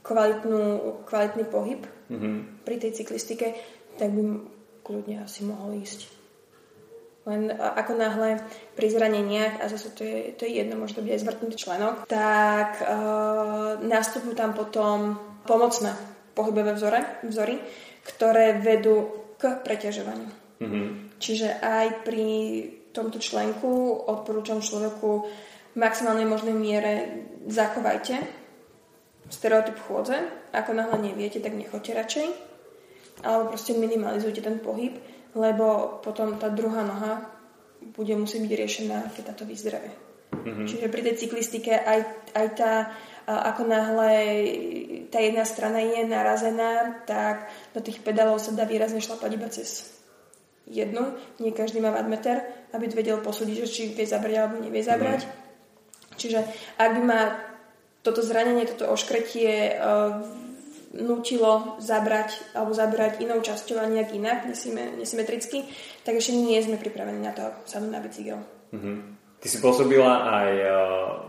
kvalitnú, 0.05 0.63
kvalitný 1.09 1.43
pohyb 1.51 1.81
mm-hmm. 1.83 2.63
pri 2.63 2.75
tej 2.79 2.91
cyklistike, 3.01 3.57
tak 3.99 4.13
by 4.13 4.21
kľudne 4.85 5.25
asi 5.25 5.43
mohol 5.43 5.81
ísť. 5.81 6.13
Len 7.25 7.49
ako 7.57 7.97
náhle 7.97 8.37
pri 8.77 8.87
zraneniach, 8.93 9.57
a 9.57 9.65
zase 9.65 9.89
to 9.97 10.05
je, 10.05 10.37
to 10.37 10.45
je 10.45 10.61
jedno, 10.61 10.77
môže 10.77 10.93
to 10.93 11.01
byť 11.01 11.09
aj 11.09 11.21
zvrtnutý 11.25 11.55
členok, 11.57 11.95
tak 12.05 12.77
e, 12.77 12.85
nastupujú 13.81 14.37
tam 14.37 14.53
potom 14.53 15.17
pomocné 15.47 15.93
pohybové 16.35 16.75
vzore, 16.75 17.23
vzory, 17.23 17.55
ktoré 18.03 18.59
vedú 18.59 19.09
k 19.39 19.61
preťažovaniu. 19.63 20.29
Mm-hmm. 20.61 20.85
Čiže 21.21 21.63
aj 21.63 22.03
pri 22.03 22.27
tomto 22.91 23.19
členku 23.19 23.95
odporúčam 24.07 24.59
človeku 24.59 25.09
v 25.75 25.77
maximálnej 25.79 26.27
možnej 26.27 26.55
miere 26.55 26.93
zachovajte 27.47 28.19
stereotyp 29.31 29.79
chôdze. 29.85 30.15
Ako 30.55 30.71
náhle 30.75 31.11
neviete, 31.11 31.43
tak 31.43 31.55
nechoďte 31.57 31.91
radšej. 31.97 32.27
Alebo 33.23 33.51
proste 33.51 33.75
minimalizujte 33.75 34.43
ten 34.43 34.59
pohyb 34.59 34.95
lebo 35.35 35.99
potom 35.99 36.39
tá 36.39 36.47
druhá 36.47 36.81
noha 36.87 37.27
bude 37.83 38.15
musieť 38.15 38.47
byť 38.47 38.53
riešená, 38.55 38.97
keď 39.13 39.23
táto 39.35 39.43
vyzdravie. 39.43 39.91
Mm-hmm. 40.31 40.65
Čiže 40.65 40.87
pri 40.89 41.01
tej 41.05 41.15
cyklistike 41.21 41.75
aj, 41.75 41.99
aj 42.33 42.47
tá, 42.55 42.71
ako 43.25 43.65
náhle 43.65 44.13
tá 45.09 45.17
jedna 45.17 45.45
strana 45.45 45.81
je 45.81 46.05
narazená, 46.05 47.01
tak 47.09 47.49
do 47.73 47.81
tých 47.81 48.01
pedálov 48.05 48.37
sa 48.37 48.53
dá 48.53 48.69
výrazne 48.69 49.01
šlapať 49.01 49.29
iba 49.33 49.49
cez 49.49 49.89
jednu. 50.69 51.13
Nie 51.41 51.53
každý 51.53 51.81
má 51.81 51.89
wattmeter, 51.89 52.41
aby 52.73 52.89
vedel 52.89 53.21
posúdiť, 53.21 53.65
že 53.65 53.67
či 53.69 53.81
vie 53.93 54.05
zabrať 54.05 54.35
alebo 54.37 54.61
nevie 54.61 54.81
zabrať. 54.85 55.25
Mm-hmm. 55.25 56.17
Čiže 56.17 56.39
ak 56.77 56.89
by 56.95 57.01
ma 57.01 57.21
toto 58.05 58.21
zranenie, 58.21 58.69
toto 58.69 58.93
oškretie 58.93 59.81
nutilo 60.95 61.75
zabrať 61.83 62.55
alebo 62.55 62.71
zabrať 62.71 63.19
inou 63.19 63.43
časťou 63.43 63.81
a 63.81 63.89
nejak 63.89 64.15
inak, 64.15 64.47
nesymetricky, 65.01 65.67
tak 66.07 66.21
ešte 66.21 66.37
nie 66.37 66.61
sme 66.63 66.79
pripravení 66.79 67.19
na 67.19 67.33
to 67.35 67.51
sadnúť 67.67 67.91
na 67.91 67.99
bicykel. 67.99 68.39
Mm-hmm. 68.71 69.24
Ty 69.45 69.53
si 69.53 69.61
pôsobila 69.61 70.25
aj 70.25 70.51
uh, 70.57 70.73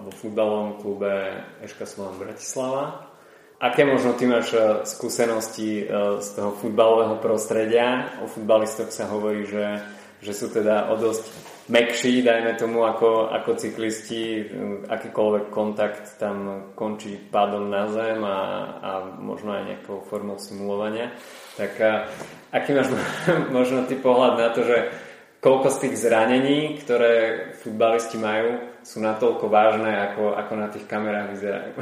vo 0.00 0.09
futbalovom 0.09 0.81
klube 0.81 1.37
Eška 1.61 1.85
Slovan 1.85 2.16
Bratislava. 2.16 3.12
Aké 3.61 3.85
možno 3.85 4.16
ty 4.16 4.24
máš 4.24 4.57
uh, 4.57 4.88
skúsenosti 4.88 5.85
uh, 5.85 6.16
z 6.24 6.29
toho 6.33 6.57
futbalového 6.57 7.20
prostredia? 7.20 8.16
O 8.24 8.26
futbalistoch 8.26 8.88
sa 8.88 9.12
hovorí, 9.12 9.44
že, 9.44 9.85
že 10.24 10.33
sú 10.33 10.48
teda 10.48 10.88
o 10.88 10.96
dosť 10.96 11.29
mekší, 11.68 12.24
dajme 12.24 12.57
tomu, 12.57 12.88
ako, 12.88 13.29
ako 13.37 13.61
cyklisti, 13.61 14.48
akýkoľvek 14.88 15.52
kontakt 15.52 16.16
tam 16.16 16.72
končí 16.72 17.20
pádom 17.20 17.68
na 17.68 17.85
zem 17.92 18.24
a, 18.24 18.40
a 18.81 18.90
možno 19.20 19.52
aj 19.52 19.76
nejakou 19.76 20.00
formou 20.09 20.40
simulovania. 20.40 21.12
Tak 21.61 21.72
a, 21.85 22.09
aký 22.48 22.72
máš 22.72 22.96
možno 23.61 23.85
ty 23.85 23.92
pohľad 23.92 24.40
na 24.40 24.48
to, 24.57 24.64
že 24.64 25.05
koľko 25.47 25.71
z 25.71 25.79
tých 25.87 25.95
zranení, 26.11 26.75
ktoré 26.83 27.15
futbalisti 27.63 28.19
majú, 28.19 28.83
sú 28.83 28.99
natoľko 28.99 29.47
vážne, 29.47 29.95
ako, 29.95 30.35
ako 30.35 30.53
na 30.59 30.67
tých 30.75 30.91
kamerách 30.91 31.39
vyzerajú? 31.39 31.73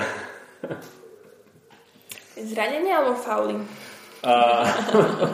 Zranenia 2.53 3.01
alebo 3.01 3.17
fauly? 3.17 3.57
Uh... 4.21 4.69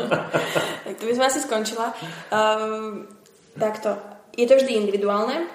tak 0.87 0.95
to 1.03 1.11
by 1.11 1.12
som 1.19 1.27
asi 1.27 1.43
skončila. 1.43 1.90
Um, 2.31 3.11
takto 3.59 3.99
je 4.38 4.47
to 4.47 4.62
vždy 4.62 4.79
individuálne 4.79 5.51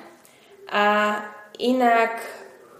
a 0.68 1.16
inak 1.64 2.20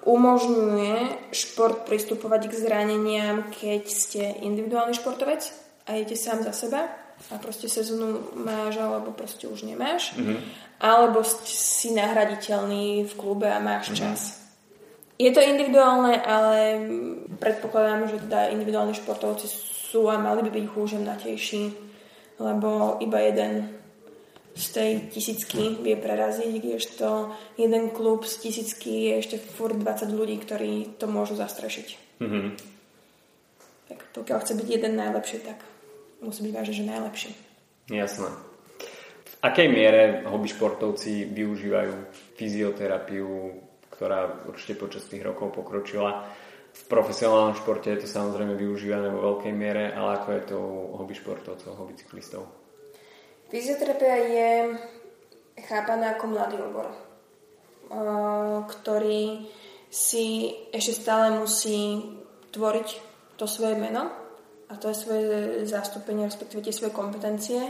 umožňuje 0.04 1.32
šport 1.32 1.88
pristupovať 1.88 2.52
k 2.52 2.54
zraneniam, 2.68 3.48
keď 3.48 3.84
ste 3.88 4.44
individuálny 4.44 4.92
športovec 4.92 5.48
a 5.88 5.96
idete 5.96 6.20
sám 6.20 6.44
za 6.44 6.52
seba 6.52 7.05
a 7.34 7.42
proste 7.42 7.66
sezónu 7.66 8.38
máš 8.38 8.78
alebo 8.78 9.10
proste 9.10 9.50
už 9.50 9.66
nemáš. 9.66 10.14
Mm-hmm. 10.14 10.38
Alebo 10.78 11.26
si 11.26 11.96
nahraditeľný 11.96 13.10
v 13.10 13.14
klube 13.18 13.50
a 13.50 13.58
máš 13.58 13.94
mm-hmm. 13.94 14.02
čas. 14.02 14.20
Je 15.16 15.32
to 15.32 15.40
individuálne, 15.40 16.20
ale 16.20 16.84
predpokladám, 17.40 18.12
že 18.12 18.24
teda 18.28 18.52
individuálni 18.52 18.92
športovci 18.92 19.48
sú 19.48 20.12
a 20.12 20.20
mali 20.20 20.44
by 20.44 20.52
byť 20.52 20.66
húžemnatejší, 20.76 21.64
lebo 22.44 23.00
iba 23.00 23.20
jeden 23.24 23.72
z 24.56 24.66
tej 24.72 24.92
tisícky 25.12 25.80
vie 25.84 25.96
preraziť, 26.00 26.52
kdežto 26.60 27.32
jeden 27.60 27.92
klub 27.92 28.28
z 28.28 28.44
tisícky 28.44 29.12
je 29.12 29.14
ešte 29.24 29.38
furt 29.40 29.76
20 29.76 30.12
ľudí, 30.16 30.36
ktorí 30.40 31.00
to 31.00 31.08
môžu 31.08 31.40
zastrešiť. 31.40 32.20
Mm-hmm. 32.20 32.48
Tak 33.92 34.00
pokiaľ 34.16 34.38
chce 34.44 34.54
byť 34.56 34.68
jeden 34.68 34.94
najlepší, 35.00 35.38
tak 35.44 35.60
musí 36.26 36.42
byť 36.50 36.54
vážne, 36.54 36.74
že 36.74 36.86
najlepší. 36.90 37.32
Jasné. 37.94 38.30
V 39.26 39.34
akej 39.46 39.68
miere 39.70 40.26
hobby 40.26 40.50
športovci 40.50 41.30
využívajú 41.30 41.94
fyzioterapiu, 42.34 43.30
ktorá 43.94 44.50
určite 44.50 44.82
počas 44.82 45.06
tých 45.06 45.22
rokov 45.22 45.54
pokročila? 45.54 46.26
V 46.76 46.84
profesionálnom 46.92 47.56
športe 47.56 47.88
je 47.94 48.04
to 48.04 48.08
samozrejme 48.10 48.58
využívané 48.58 49.08
vo 49.08 49.32
veľkej 49.32 49.54
miere, 49.56 49.96
ale 49.96 50.20
ako 50.20 50.28
je 50.34 50.42
to 50.50 50.58
u 50.60 50.96
hobby 51.00 51.16
športovcov, 51.16 51.78
hobby 51.78 51.96
cyklistov? 51.96 52.50
Fyzioterapia 53.48 54.16
je 54.26 54.50
chápaná 55.64 56.18
ako 56.18 56.26
mladý 56.36 56.58
obor, 56.60 56.92
ktorý 58.68 59.48
si 59.88 60.52
ešte 60.74 61.06
stále 61.06 61.40
musí 61.40 62.04
tvoriť 62.52 62.88
to 63.40 63.48
svoje 63.48 63.80
meno 63.80 64.25
a 64.70 64.74
to 64.80 64.90
je 64.90 64.98
svoje 64.98 65.26
zastúpenie, 65.70 66.26
respektíve 66.26 66.66
tie 66.66 66.74
svoje 66.74 66.94
kompetencie. 66.96 67.62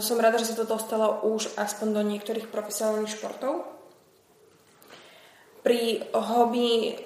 Som 0.00 0.16
rada, 0.20 0.40
že 0.40 0.52
sa 0.52 0.58
to 0.58 0.68
dostalo 0.68 1.24
už 1.28 1.54
aspoň 1.56 1.88
do 1.96 2.02
niektorých 2.04 2.48
profesionálnych 2.52 3.14
športov. 3.14 3.64
Pri 5.60 6.00
hobby, 6.16 6.96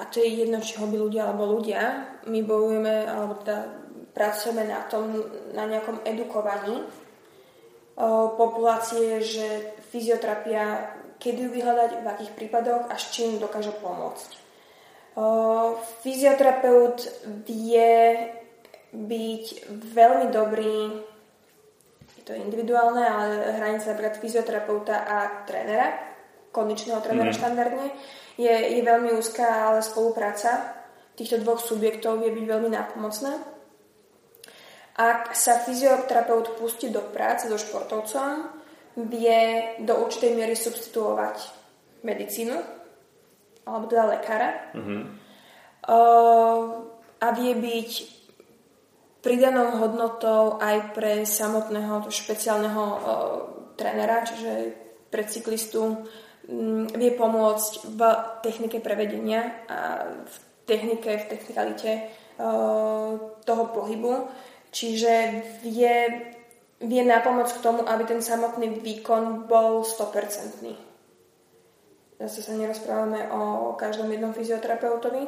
a 0.00 0.08
to 0.08 0.24
je 0.24 0.42
jedno, 0.42 0.64
či 0.64 0.80
hobby 0.80 0.96
ľudia 0.96 1.28
alebo 1.28 1.48
ľudia, 1.48 2.16
my 2.28 2.40
bojujeme, 2.40 3.04
alebo 3.04 3.40
teda 3.44 3.68
pracujeme 4.16 4.64
na 4.64 4.84
tom, 4.88 5.22
na 5.52 5.68
nejakom 5.68 6.00
edukovaní 6.08 6.82
populácie, 8.38 9.20
že 9.20 9.76
fyzioterapia, 9.92 10.94
kedy 11.18 11.46
ju 11.46 11.50
vyhľadať, 11.50 11.90
v 12.00 12.06
akých 12.06 12.32
prípadoch 12.34 12.86
a 12.90 12.94
s 12.94 13.10
čím 13.10 13.42
dokáže 13.42 13.74
pomôcť. 13.78 14.47
Fyzioterapeut 16.02 17.02
vie 17.42 17.92
byť 18.94 19.44
veľmi 19.68 20.26
dobrý, 20.30 20.78
je 22.16 22.22
to 22.22 22.32
individuálne, 22.38 23.02
ale 23.02 23.58
hranica 23.58 23.92
napríklad 23.92 24.16
fyzioterapeuta 24.22 24.96
a 25.04 25.44
trénera, 25.44 25.92
kondičného 26.54 27.02
trénera 27.02 27.34
mm. 27.34 27.38
štandardne, 27.38 27.86
je, 28.38 28.54
je 28.78 28.80
veľmi 28.80 29.12
úzká, 29.18 29.68
ale 29.68 29.82
spolupráca 29.82 30.78
týchto 31.18 31.42
dvoch 31.42 31.58
subjektov 31.58 32.22
vie 32.22 32.30
byť 32.30 32.44
veľmi 32.46 32.70
nápomocná. 32.70 33.34
Ak 34.98 35.34
sa 35.34 35.62
fyzioterapeut 35.62 36.58
pustí 36.58 36.90
do 36.94 37.02
práce 37.10 37.50
so 37.50 37.58
športovcom, 37.58 38.54
vie 39.06 39.38
do 39.82 39.94
určitej 39.98 40.34
miery 40.34 40.54
substituovať 40.58 41.38
medicínu, 42.02 42.77
alebo 43.68 43.86
teda 43.86 44.04
lekára. 44.08 44.72
Mm-hmm. 44.72 45.02
Uh, 45.88 46.60
a 47.18 47.26
vie 47.34 47.52
byť 47.56 47.90
pridanou 49.24 49.76
hodnotou 49.82 50.56
aj 50.62 50.94
pre 50.94 51.26
samotného 51.26 52.06
špeciálneho 52.08 52.84
uh, 52.84 52.98
trénera, 53.74 54.24
čiže 54.24 54.74
pre 55.12 55.24
cyklistu 55.24 55.82
um, 56.48 56.84
vie 56.88 57.10
pomôcť 57.12 57.72
v 57.92 58.00
technike 58.44 58.78
prevedenia 58.80 59.64
a 59.68 59.78
v 60.24 60.34
technike, 60.68 61.08
v 61.08 61.26
technikalite 61.28 61.90
uh, 62.38 63.16
toho 63.42 63.64
pohybu 63.72 64.28
Čiže 64.70 65.12
vie, 65.64 65.94
vie 66.84 67.02
napomôcť 67.04 67.54
k 67.56 67.64
tomu, 67.64 67.80
aby 67.88 68.04
ten 68.04 68.20
samotný 68.20 68.84
výkon 68.84 69.48
bol 69.48 69.80
100%. 69.84 70.87
Zase 72.18 72.42
sa 72.42 72.58
nerozprávame 72.58 73.30
o 73.30 73.72
každom 73.78 74.10
jednom 74.10 74.34
fyzioterapeutovi. 74.34 75.22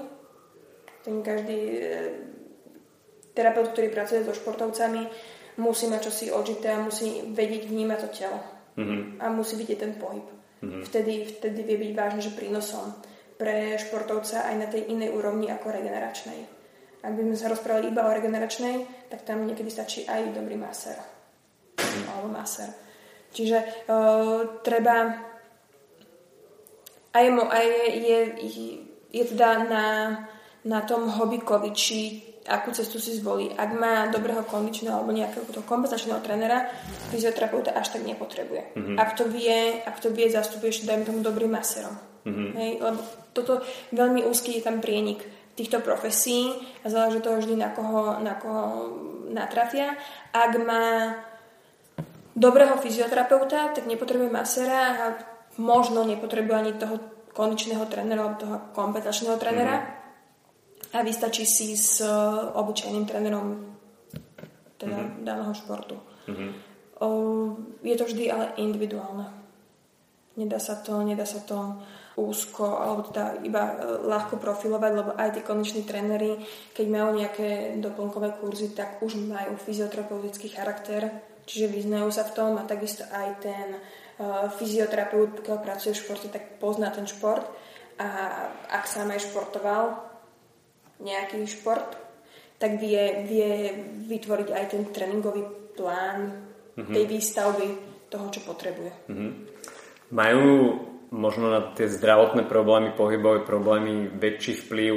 Ten 1.06 1.22
každý 1.22 1.58
e, 1.58 1.82
terapeut, 3.30 3.70
ktorý 3.70 3.94
pracuje 3.94 4.26
so 4.26 4.34
športovcami, 4.34 5.06
musí 5.62 5.86
mať 5.86 6.10
čosi 6.10 6.26
odžité 6.34 6.74
a 6.74 6.82
musí 6.82 7.22
vedieť 7.30 7.70
vnímať 7.70 7.98
to 8.02 8.08
telo. 8.10 8.40
Mm-hmm. 8.74 9.22
A 9.22 9.30
musí 9.30 9.54
vidieť 9.54 9.78
ten 9.78 9.94
pohyb. 9.94 10.26
Mm-hmm. 10.60 10.82
Vtedy, 10.90 11.14
vtedy 11.38 11.60
vie 11.62 11.78
byť 11.78 11.92
vážne, 11.94 12.20
že 12.26 12.34
prínosom 12.34 12.90
pre 13.38 13.78
športovca 13.78 14.50
aj 14.50 14.54
na 14.58 14.66
tej 14.66 14.90
inej 14.90 15.14
úrovni 15.14 15.48
ako 15.48 15.70
regeneračnej. 15.70 16.42
Ak 17.00 17.16
by 17.16 17.22
sme 17.24 17.36
sa 17.38 17.48
rozprávali 17.48 17.88
iba 17.88 18.04
o 18.04 18.12
regeneračnej, 18.12 19.08
tak 19.08 19.24
tam 19.24 19.48
niekedy 19.48 19.72
stačí 19.72 20.04
aj 20.04 20.36
dobrý 20.36 20.58
maser. 20.58 21.00
mm. 21.80 22.04
alebo 22.12 22.28
masér. 22.28 22.68
Čiže 23.30 23.86
uh, 23.88 24.60
treba 24.60 25.29
aj, 27.10 27.26
mo, 27.30 27.44
aj 27.50 27.66
je, 27.94 28.20
je, 28.46 28.66
je 29.10 29.24
teda 29.34 29.66
na, 29.66 29.86
na 30.64 30.80
tom 30.86 31.10
hobbykovi, 31.10 31.70
či 31.74 31.98
akú 32.48 32.72
cestu 32.72 32.98
si 32.98 33.14
zvolí. 33.14 33.52
Ak 33.54 33.70
má 33.76 34.08
dobrého 34.08 34.42
kondičného 34.48 34.96
alebo 34.96 35.12
nejakého 35.12 35.44
kompenzačného 35.62 36.18
trénera, 36.24 36.66
fyzioterapeuta 37.12 37.76
až 37.76 37.94
tak 37.94 38.02
nepotrebuje. 38.02 38.74
Mm-hmm. 38.74 38.96
Ak 38.96 39.14
to 39.14 39.28
vie, 39.28 39.84
ak 39.84 40.00
to 40.00 40.08
vie, 40.10 40.26
zastupuješ, 40.30 40.88
dajme 40.88 41.04
tomu 41.04 41.20
dobrým 41.20 41.52
maserom. 41.52 41.94
Mm-hmm. 42.24 42.50
Hej, 42.56 42.72
lebo 42.80 43.00
toto 43.32 43.52
veľmi 43.92 44.24
úzky 44.26 44.58
je 44.58 44.66
tam 44.66 44.82
prienik 44.82 45.22
týchto 45.54 45.84
profesí 45.84 46.50
a 46.82 46.86
záleží 46.88 47.20
to 47.20 47.36
vždy 47.36 47.54
na 47.56 47.70
koho, 47.70 48.18
na 48.24 48.34
koho 48.40 48.66
natrafia. 49.30 49.94
Ak 50.32 50.56
má 50.64 51.16
dobrého 52.34 52.80
fyzioterapeuta, 52.80 53.76
tak 53.76 53.84
nepotrebuje 53.84 54.30
masera 54.32 54.80
a 54.96 55.06
možno 55.58 56.06
nepotrebuje 56.06 56.56
ani 56.56 56.72
toho 56.78 57.00
kondičného 57.34 57.86
trénera 57.86 58.26
alebo 58.26 58.42
toho 58.42 58.56
kompetenčného 58.76 59.38
trénera. 59.40 59.76
Mm-hmm 59.78 59.98
a 60.92 61.02
vystačí 61.02 61.46
si 61.46 61.78
s 61.78 62.02
e, 62.02 62.10
obyčajným 62.54 63.06
trénerom 63.06 63.46
teda 64.80 64.96
mm-hmm. 64.98 65.22
daného 65.22 65.52
športu. 65.54 65.96
Mm-hmm. 66.26 66.50
O, 67.00 67.08
je 67.84 67.94
to 67.94 68.04
vždy 68.10 68.26
ale 68.26 68.58
individuálne. 68.58 69.26
Nedá 70.34 70.58
sa 70.58 70.78
to, 70.82 71.02
nedá 71.06 71.26
sa 71.26 71.42
to 71.46 71.78
úzko, 72.18 72.82
alebo 72.82 73.06
teda 73.06 73.38
iba 73.46 73.62
e, 73.70 73.74
ľahko 74.02 74.42
profilovať, 74.42 74.92
lebo 74.98 75.10
aj 75.14 75.30
tí 75.38 75.40
koneční 75.46 75.86
tréneri, 75.86 76.42
keď 76.74 76.86
majú 76.90 77.08
nejaké 77.22 77.78
doplnkové 77.78 78.42
kurzy, 78.42 78.74
tak 78.74 78.98
už 78.98 79.14
majú 79.30 79.54
fyzioterapeutický 79.62 80.50
charakter, 80.50 81.06
čiže 81.46 81.70
vyznajú 81.70 82.10
sa 82.10 82.26
v 82.26 82.34
tom 82.34 82.58
a 82.58 82.66
takisto 82.66 83.06
aj 83.06 83.28
ten 83.38 83.78
fyzioterapeut, 84.60 85.40
pokiaľ 85.40 85.58
pracuje 85.64 85.96
v 85.96 86.00
športe, 86.04 86.28
tak 86.28 86.60
pozná 86.60 86.92
ten 86.92 87.08
šport 87.08 87.48
a 87.96 88.06
ak 88.68 88.84
sám 88.84 89.12
aj 89.16 89.24
športoval, 89.28 89.96
nejaký 91.00 91.40
šport, 91.48 91.96
tak 92.60 92.76
vie, 92.76 93.24
vie 93.24 93.72
vytvoriť 94.04 94.48
aj 94.52 94.64
ten 94.68 94.82
tréningový 94.92 95.72
plán 95.72 96.44
mm-hmm. 96.76 96.92
tej 96.92 97.04
výstavby 97.08 97.66
toho, 98.12 98.26
čo 98.28 98.40
potrebuje. 98.44 98.92
Mm-hmm. 99.08 99.32
Majú 100.12 100.48
možno 101.16 101.48
na 101.48 101.60
tie 101.72 101.88
zdravotné 101.88 102.44
problémy, 102.44 102.92
pohybové 102.92 103.48
problémy 103.48 104.12
väčší 104.12 104.60
vplyv 104.68 104.94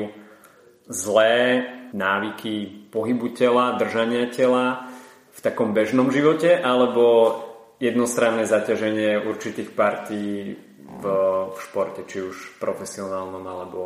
zlé 0.92 1.64
návyky 1.96 2.90
pohybu 2.92 3.32
tela, 3.32 3.80
držania 3.80 4.28
tela 4.28 4.92
v 5.32 5.40
takom 5.40 5.72
bežnom 5.72 6.12
živote, 6.12 6.60
alebo 6.60 7.32
jednostranné 7.84 8.48
zaťaženie 8.48 9.28
určitých 9.28 9.76
partí 9.76 10.56
v, 10.80 11.04
v 11.52 11.58
športe, 11.60 12.08
či 12.08 12.24
už 12.24 12.56
profesionálnom 12.64 13.44
alebo 13.44 13.82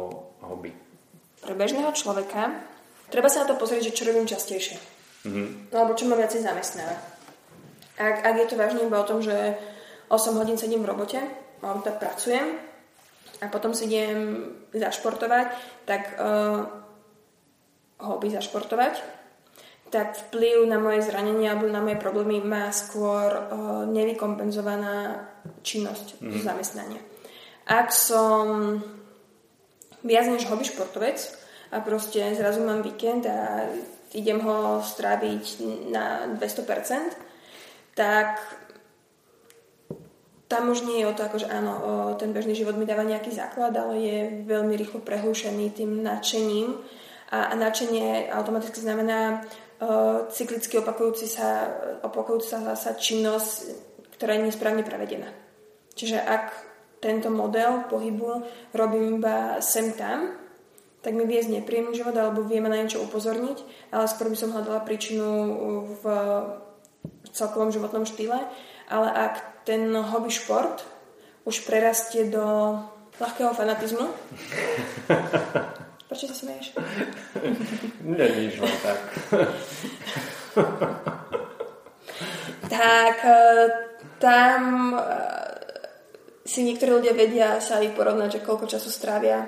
hobby? 0.46 0.88
pre 1.48 1.56
bežného 1.56 1.94
človeka 1.96 2.60
treba 3.08 3.32
sa 3.32 3.48
na 3.48 3.54
to 3.54 3.60
pozrieť, 3.60 3.88
že 3.88 3.96
čo 3.96 4.08
robím 4.10 4.28
častejšie. 4.28 4.76
Mm-hmm. 5.24 5.72
No, 5.72 5.76
alebo 5.80 5.96
čo 5.96 6.12
ma 6.12 6.20
viacej 6.20 6.44
zamestnáva. 6.44 6.98
Ak, 7.98 8.16
ak 8.28 8.36
je 8.36 8.48
to 8.52 8.60
vážne 8.60 8.84
iba 8.84 9.00
o 9.00 9.08
tom, 9.08 9.24
že 9.24 9.56
8 10.12 10.36
hodín 10.36 10.60
sedím 10.60 10.84
v 10.84 10.92
robote, 10.92 11.24
alebo 11.64 11.82
tak 11.82 12.04
pracujem 12.04 12.60
a 13.42 13.46
potom 13.48 13.72
si 13.72 13.88
idem 13.90 14.52
zašportovať, 14.76 15.48
tak 15.88 16.20
uh, 16.20 16.68
hobby 18.02 18.30
zašportovať, 18.30 19.02
tak 19.88 20.18
vplyv 20.28 20.68
na 20.68 20.78
moje 20.80 21.08
zranenie 21.08 21.48
alebo 21.48 21.72
na 21.72 21.80
moje 21.80 21.96
problémy 21.96 22.44
má 22.44 22.72
skôr 22.76 23.28
uh, 23.32 23.88
nevykompenzovaná 23.88 25.28
činnosť 25.64 26.20
mm. 26.20 26.44
zamestnania. 26.44 27.02
Ak 27.68 27.92
som 27.92 28.80
viac 30.04 30.26
než 30.28 30.48
hobby 30.48 30.68
športovec 30.68 31.20
a 31.72 31.84
proste 31.84 32.36
zrazu 32.36 32.64
mám 32.64 32.84
víkend 32.84 33.28
a 33.28 33.68
idem 34.16 34.40
ho 34.40 34.80
stráviť 34.80 35.44
na 35.92 36.32
200%, 36.40 37.16
tak 37.96 38.40
tam 40.48 40.72
už 40.72 40.88
nie 40.88 41.04
je 41.04 41.10
o 41.12 41.16
to, 41.16 41.28
akože 41.28 41.52
áno, 41.52 41.74
ten 42.16 42.32
bežný 42.32 42.56
život 42.56 42.80
mi 42.80 42.88
dáva 42.88 43.04
nejaký 43.04 43.36
základ, 43.36 43.76
ale 43.76 44.00
je 44.00 44.18
veľmi 44.48 44.80
rýchlo 44.80 45.04
prehúšený 45.04 45.76
tým 45.76 46.00
nadšením 46.00 46.72
a, 47.36 47.52
a 47.52 47.54
nadšenie 47.60 48.32
automaticky 48.32 48.80
znamená 48.80 49.44
cyklicky 50.34 50.82
opakujúci 50.82 51.30
sa, 51.30 51.70
opakujúca 52.02 52.74
sa 52.74 52.92
činnosť, 52.98 53.78
ktorá 54.18 54.34
je 54.38 54.50
nesprávne 54.50 54.82
prevedená. 54.82 55.30
Čiže 55.94 56.18
ak 56.18 56.46
tento 56.98 57.30
model 57.30 57.86
pohybu 57.86 58.42
robím 58.74 59.22
iba 59.22 59.62
sem 59.62 59.94
tam, 59.94 60.34
tak 61.06 61.14
mi 61.14 61.30
vie 61.30 61.46
nepríjemný 61.46 61.94
život 61.94 62.18
alebo 62.18 62.42
vieme 62.42 62.68
na 62.74 62.82
niečo 62.82 63.06
upozorniť, 63.06 63.90
ale 63.94 64.10
skôr 64.10 64.34
by 64.34 64.38
som 64.38 64.52
hľadala 64.52 64.82
príčinu 64.82 65.30
v 66.02 66.04
celkovom 67.30 67.70
životnom 67.70 68.04
štýle. 68.04 68.50
Ale 68.90 69.08
ak 69.14 69.64
ten 69.64 69.94
hobby 69.94 70.34
šport 70.34 70.82
už 71.46 71.64
prerastie 71.70 72.28
do 72.28 72.76
ľahkého 73.22 73.54
fanatizmu, 73.54 74.10
Prečo 76.08 76.32
sa 76.32 76.36
smieš? 76.40 76.72
Nie, 78.08 78.28
nič, 78.32 78.64
tak. 78.80 79.00
tak 82.72 83.18
eh, 83.28 83.68
tam 84.16 84.62
eh, 84.96 86.48
si 86.48 86.64
niektorí 86.64 86.96
ľudia 86.96 87.12
vedia 87.12 87.60
sa 87.60 87.84
ich 87.84 87.92
porovnať, 87.92 88.40
že 88.40 88.46
koľko 88.48 88.72
času 88.72 88.88
strávia. 88.88 89.44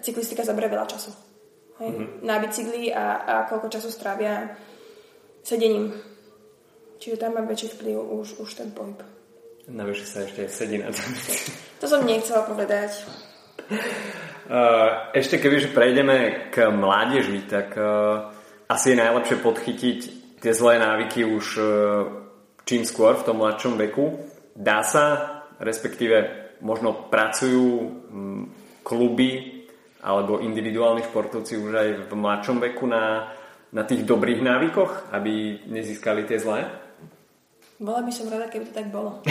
Cyklistika 0.00 0.40
zabere 0.40 0.72
veľa 0.72 0.88
času. 0.88 1.12
Hej? 1.84 1.90
Mm-hmm. 1.92 2.24
Na 2.24 2.40
bicykli 2.40 2.88
a, 2.88 3.06
a 3.28 3.34
koľko 3.44 3.68
času 3.68 3.92
strávia 3.92 4.48
sedením. 5.44 5.92
Čiže 6.96 7.20
tam 7.20 7.36
má 7.36 7.44
väčší 7.44 7.76
vplyv 7.76 7.98
už, 7.98 8.40
už 8.40 8.50
ten 8.56 8.72
pohyb. 8.72 8.98
Navyše 9.68 10.04
sa 10.08 10.24
ešte 10.24 10.48
sedí 10.48 10.80
na 10.80 10.88
tom. 10.88 11.12
To 11.84 11.86
som 11.86 12.00
nechcela 12.08 12.48
povedať. 12.48 13.04
Uh, 14.48 15.12
ešte 15.12 15.36
kebyže 15.36 15.76
prejdeme 15.76 16.48
k 16.48 16.72
mládeži, 16.72 17.44
tak 17.44 17.76
uh, 17.76 18.32
asi 18.64 18.96
je 18.96 19.00
najlepšie 19.04 19.44
podchytiť 19.44 19.98
tie 20.40 20.52
zlé 20.56 20.80
návyky 20.80 21.20
už 21.20 21.46
uh, 21.60 21.68
čím 22.64 22.88
skôr 22.88 23.12
v 23.20 23.26
tom 23.28 23.44
mladšom 23.44 23.76
veku. 23.76 24.24
Dá 24.56 24.80
sa 24.80 25.38
respektíve 25.60 26.16
možno 26.62 27.10
pracujú 27.10 27.68
mm, 28.08 28.42
kluby 28.82 29.60
alebo 30.02 30.38
individuálni 30.38 31.02
športovci 31.02 31.58
už 31.58 31.72
aj 31.74 31.88
v 32.06 32.12
mladšom 32.14 32.62
veku 32.62 32.86
na, 32.86 33.34
na 33.74 33.82
tých 33.82 34.06
dobrých 34.06 34.40
návykoch, 34.40 35.10
aby 35.10 35.66
nezískali 35.66 36.22
tie 36.24 36.38
zlé? 36.38 36.70
Bola 37.78 38.02
by 38.02 38.10
som 38.14 38.30
rada, 38.30 38.50
keby 38.50 38.70
to 38.70 38.74
tak 38.74 38.88
bolo. 38.90 39.22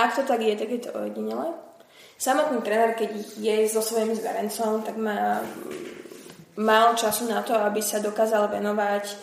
Ak 0.00 0.14
to 0.14 0.22
tak 0.26 0.42
je, 0.42 0.54
tak 0.54 0.70
je 0.70 0.80
to 0.86 0.90
ojedinele. 0.94 1.69
Samotný 2.20 2.60
tréner, 2.60 2.92
keď 2.92 3.40
je 3.40 3.54
so 3.64 3.80
svojím 3.80 4.12
zverencom, 4.12 4.84
tak 4.84 5.00
má 5.00 5.40
málo 6.60 6.92
času 6.92 7.24
na 7.32 7.40
to, 7.40 7.56
aby 7.56 7.80
sa 7.80 8.04
dokázal 8.04 8.52
venovať 8.52 9.04
e, 9.08 9.14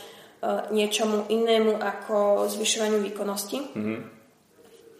niečomu 0.73 1.29
inému 1.29 1.77
ako 1.77 2.49
zvyšovaniu 2.49 2.97
výkonnosti. 3.05 3.57
Mm-hmm 3.77 4.17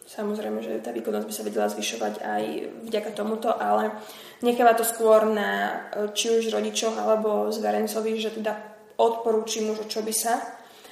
Samozrejme, 0.07 0.63
že 0.63 0.79
tá 0.79 0.95
výkonnosť 0.95 1.27
by 1.27 1.33
sa 1.35 1.43
vedela 1.43 1.67
zvyšovať 1.67 2.13
aj 2.23 2.43
vďaka 2.87 3.11
tomuto, 3.11 3.51
ale 3.51 3.91
necháva 4.39 4.71
to 4.71 4.87
skôr 4.87 5.27
na 5.27 5.83
či 6.15 6.31
už 6.31 6.47
rodičoch 6.47 6.95
alebo 6.95 7.51
zverencovi, 7.51 8.15
že 8.15 8.31
teda 8.31 8.55
odporúči 8.95 9.67
mu, 9.67 9.75
čo 9.75 9.99
by 9.99 10.13
sa, 10.15 10.39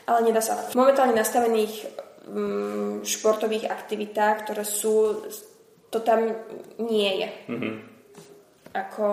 ale 0.04 0.20
nedá 0.28 0.44
sa. 0.44 0.60
V 0.68 0.76
momentálne 0.76 1.16
nastavených 1.16 1.74
mm, 2.28 3.08
športových 3.08 3.72
aktivitách, 3.72 4.44
ktoré 4.44 4.68
sú, 4.68 5.24
to 5.96 6.04
tam 6.04 6.36
nie 6.84 7.24
je. 7.24 7.30
Mm-hmm. 7.48 7.74
Ako 8.76 9.06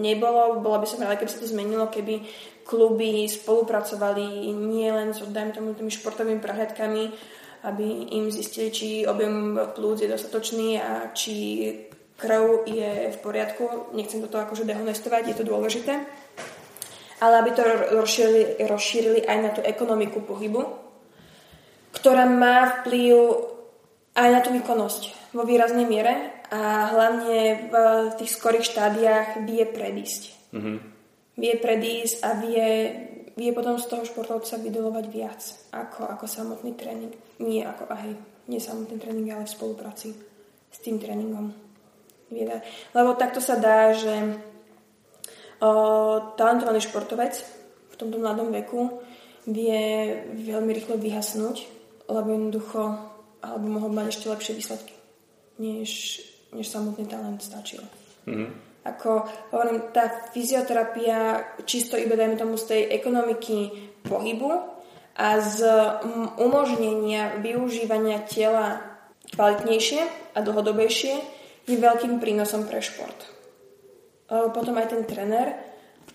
nebolo, 0.00 0.64
bola 0.64 0.80
by 0.80 0.88
som 0.88 1.04
rada, 1.04 1.20
keby 1.20 1.28
sa 1.28 1.44
to 1.44 1.52
zmenilo, 1.52 1.92
keby 1.92 2.24
kluby 2.64 3.28
spolupracovali 3.28 4.48
nie 4.56 4.88
len 4.88 5.12
so, 5.12 5.28
dajme 5.28 5.52
tomu, 5.52 5.76
tými 5.76 5.92
športovými 5.92 6.40
prehľadkami, 6.40 7.04
aby 7.68 8.16
im 8.16 8.32
zistili, 8.32 8.72
či 8.72 8.88
objem 9.04 9.60
plúc 9.76 10.00
je 10.00 10.08
dostatočný 10.08 10.80
a 10.80 11.12
či 11.12 11.36
krv 12.16 12.64
je 12.64 13.12
v 13.12 13.18
poriadku. 13.20 13.92
Nechcem 13.92 14.24
toto 14.24 14.40
akože 14.40 14.64
dehonestovať, 14.64 15.22
je 15.28 15.36
to 15.36 15.44
dôležité. 15.44 16.00
Ale 17.20 17.44
aby 17.44 17.50
to 17.52 17.60
rozšírili, 17.92 18.64
rozšírili 18.64 19.20
aj 19.28 19.38
na 19.44 19.50
tú 19.52 19.60
ekonomiku 19.60 20.24
pohybu, 20.24 20.64
ktorá 21.92 22.24
má 22.24 22.80
vplyv 22.80 23.12
aj 24.16 24.28
na 24.32 24.40
tú 24.40 24.56
výkonnosť 24.56 25.19
vo 25.30 25.42
výraznej 25.46 25.86
miere 25.86 26.44
a 26.50 26.90
hlavne 26.90 27.70
v 27.70 27.74
tých 28.18 28.34
skorých 28.34 28.66
štádiách 28.66 29.28
vie 29.46 29.64
predísť. 29.66 30.22
Mm-hmm. 30.50 30.76
Vie 31.40 31.54
predísť 31.56 32.14
a 32.26 32.30
vie 32.36 32.66
vie 33.40 33.56
potom 33.56 33.80
z 33.80 33.88
toho 33.88 34.04
športovca 34.04 34.60
vydolovať 34.60 35.06
viac 35.08 35.40
ako, 35.72 36.12
ako 36.12 36.24
samotný 36.28 36.76
tréning. 36.76 37.16
Nie 37.40 37.64
ako, 37.64 37.88
aj, 37.88 38.08
nie 38.52 38.60
samotný 38.60 39.00
tréning, 39.00 39.32
ale 39.32 39.48
v 39.48 39.56
spolupráci 39.56 40.12
s 40.68 40.78
tým 40.84 41.00
tréningom. 41.00 41.48
Lebo 42.92 43.10
takto 43.16 43.40
sa 43.40 43.56
dá, 43.56 43.96
že 43.96 44.12
o, 45.64 45.70
talentovaný 46.36 46.84
športovec 46.84 47.32
v 47.90 47.94
tomto 47.96 48.20
mladom 48.20 48.52
veku 48.52 49.00
vie 49.48 50.14
veľmi 50.36 50.70
rýchlo 50.76 51.00
vyhasnúť, 51.00 51.56
lebo 52.12 52.28
jednoducho 52.28 53.08
alebo 53.40 53.66
mohol 53.66 53.90
mať 53.96 54.06
ešte 54.12 54.28
lepšie 54.28 54.52
výsledky, 54.52 54.94
než, 55.60 56.24
než 56.56 56.66
samotný 56.72 57.04
talent 57.04 57.44
stačil. 57.44 57.84
Mm-hmm. 58.24 58.50
Ako 58.80 59.28
hovorím, 59.52 59.92
tá 59.92 60.08
fyzioterapia 60.32 61.52
čisto 61.68 62.00
iba 62.00 62.16
dajme 62.16 62.40
tomu 62.40 62.56
z 62.56 62.64
tej 62.64 62.82
ekonomiky 62.96 63.68
pohybu 64.08 64.56
a 65.20 65.36
z 65.36 65.68
umožnenia 66.40 67.44
využívania 67.44 68.24
tela 68.24 68.80
kvalitnejšie 69.36 70.32
a 70.32 70.38
dlhodobejšie 70.40 71.14
je 71.68 71.76
veľkým 71.76 72.24
prínosom 72.24 72.64
pre 72.64 72.80
šport. 72.80 73.20
Potom 74.26 74.80
aj 74.80 74.96
ten 74.96 75.04
tréner 75.04 75.60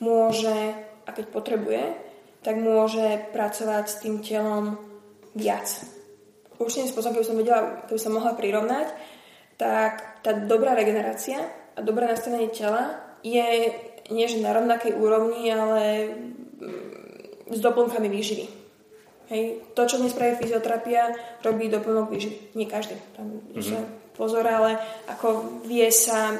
môže, 0.01 0.73
a 1.05 1.10
keď 1.13 1.25
potrebuje, 1.29 1.84
tak 2.41 2.58
môže 2.58 3.29
pracovať 3.29 3.86
s 3.86 3.99
tým 4.01 4.25
telom 4.25 4.81
viac. 5.38 5.69
Určitým 6.58 6.89
spôsobom, 6.89 7.21
keby 7.21 7.27
som 7.29 7.38
vedela, 7.38 7.62
keby 7.86 7.99
som 8.01 8.15
mohla 8.17 8.34
prirovnať, 8.34 8.88
tak 9.56 10.22
tá 10.24 10.36
dobrá 10.36 10.76
regenerácia 10.76 11.39
a 11.76 11.80
dobré 11.80 12.08
nastavenie 12.08 12.52
tela 12.52 13.00
je 13.24 13.72
nie 14.12 14.28
že 14.30 14.44
na 14.44 14.54
rovnakej 14.54 14.94
úrovni, 14.94 15.50
ale 15.50 16.13
mm, 16.62 17.50
s 17.50 17.60
doplnkami 17.62 18.06
výživy. 18.06 18.46
Hej. 19.34 19.65
To, 19.74 19.89
čo 19.89 19.98
dnes 19.98 20.13
spraví 20.13 20.38
fyzioterapia, 20.38 21.10
robí 21.41 21.65
doplnok 21.65 22.13
výživy. 22.13 22.54
Nie 22.54 22.70
každý. 22.70 22.94
Tam 23.18 23.41
mm-hmm. 23.41 24.13
pozor, 24.13 24.46
ale 24.46 24.78
ako 25.10 25.62
vie 25.65 25.89
sa, 25.89 26.38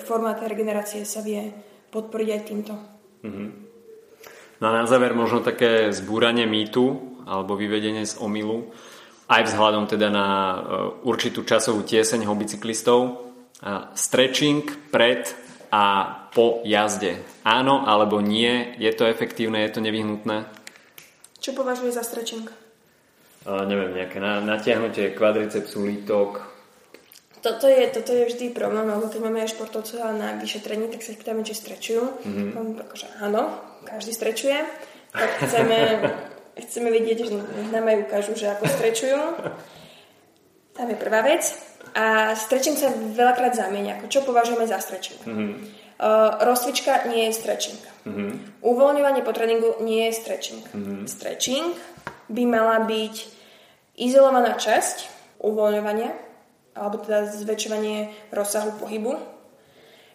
forma 0.00 0.32
tej 0.32 0.56
regenerácie 0.56 1.04
sa 1.04 1.20
vie 1.20 1.52
podporiť 1.92 2.28
aj 2.32 2.42
týmto. 2.48 2.74
Mm-hmm. 3.20 3.48
No 4.62 4.64
a 4.70 4.72
na 4.72 4.88
záver 4.88 5.12
možno 5.12 5.44
také 5.44 5.92
zbúranie 5.92 6.48
mýtu 6.48 7.12
alebo 7.28 7.58
vyvedenie 7.58 8.08
z 8.08 8.16
omilu 8.22 8.72
aj 9.32 9.42
vzhľadom 9.48 9.88
teda 9.88 10.12
na 10.12 10.26
e, 10.28 10.56
určitú 11.08 11.40
časovú 11.48 11.80
tieseň 11.80 12.28
hobicyklistov. 12.28 13.00
E, 13.08 13.12
stretching 13.96 14.92
pred 14.92 15.32
a 15.72 16.12
po 16.36 16.60
jazde. 16.68 17.24
Áno 17.48 17.88
alebo 17.88 18.20
nie? 18.20 18.76
Je 18.76 18.92
to 18.92 19.08
efektívne? 19.08 19.64
Je 19.64 19.72
to 19.72 19.80
nevyhnutné? 19.80 20.44
Čo 21.40 21.56
považuje 21.56 21.96
za 21.96 22.04
stretching? 22.04 22.44
Uh, 23.42 23.66
neviem, 23.66 23.90
nejaké 23.90 24.22
natiahnutie 24.22 25.18
kvadricepsu, 25.18 25.82
lítok, 25.82 26.52
toto 27.42 27.66
je, 27.66 27.90
toto 27.90 28.14
je 28.14 28.30
vždy 28.30 28.54
problém, 28.54 28.86
lebo 28.86 29.10
keď 29.10 29.18
máme 29.18 29.42
aj 29.42 29.58
športovcov 29.58 29.98
na 30.14 30.38
vyšetrení, 30.38 30.86
tak 30.94 31.02
sa 31.02 31.10
ich 31.10 31.18
pýtame, 31.18 31.42
či 31.42 31.58
strečujú. 31.58 32.22
Mm-hmm. 32.22 32.86
Akože 32.86 33.06
áno, 33.18 33.58
každý 33.82 34.14
strečuje. 34.14 34.62
Tak 35.10 35.30
chceme, 35.42 35.78
chceme 36.58 36.92
vidieť, 36.92 37.18
že 37.24 37.32
nám 37.72 37.88
aj 37.88 38.08
ukážu, 38.08 38.32
že 38.36 38.52
ako 38.52 38.64
strečujú. 38.68 39.20
Tam 40.72 40.86
je 40.88 40.96
prvá 40.96 41.20
vec. 41.24 41.44
A 41.92 42.32
stretching 42.32 42.76
sa 42.80 42.88
veľakrát 42.92 43.52
zamieňa. 43.52 44.00
Ako 44.00 44.06
čo 44.08 44.24
považujeme 44.24 44.64
za 44.64 44.80
stretching? 44.80 45.20
Mm-hmm. 45.24 45.50
Uh, 46.02 46.40
rozcvička 46.40 47.04
nie 47.12 47.28
je 47.28 47.36
stretching. 47.36 47.80
Mm-hmm. 48.08 48.64
Uvoľňovanie 48.64 49.22
po 49.22 49.36
tréningu 49.36 49.76
nie 49.84 50.08
je 50.08 50.16
stretching. 50.16 50.64
Mm-hmm. 50.72 51.00
Stretching 51.04 51.76
by 52.32 52.42
mala 52.48 52.88
byť 52.88 53.14
izolovaná 54.00 54.56
časť 54.56 55.12
uvoľňovania 55.44 56.10
alebo 56.72 57.04
teda 57.04 57.28
zväčšovanie 57.28 58.32
rozsahu 58.32 58.80
pohybu, 58.80 59.20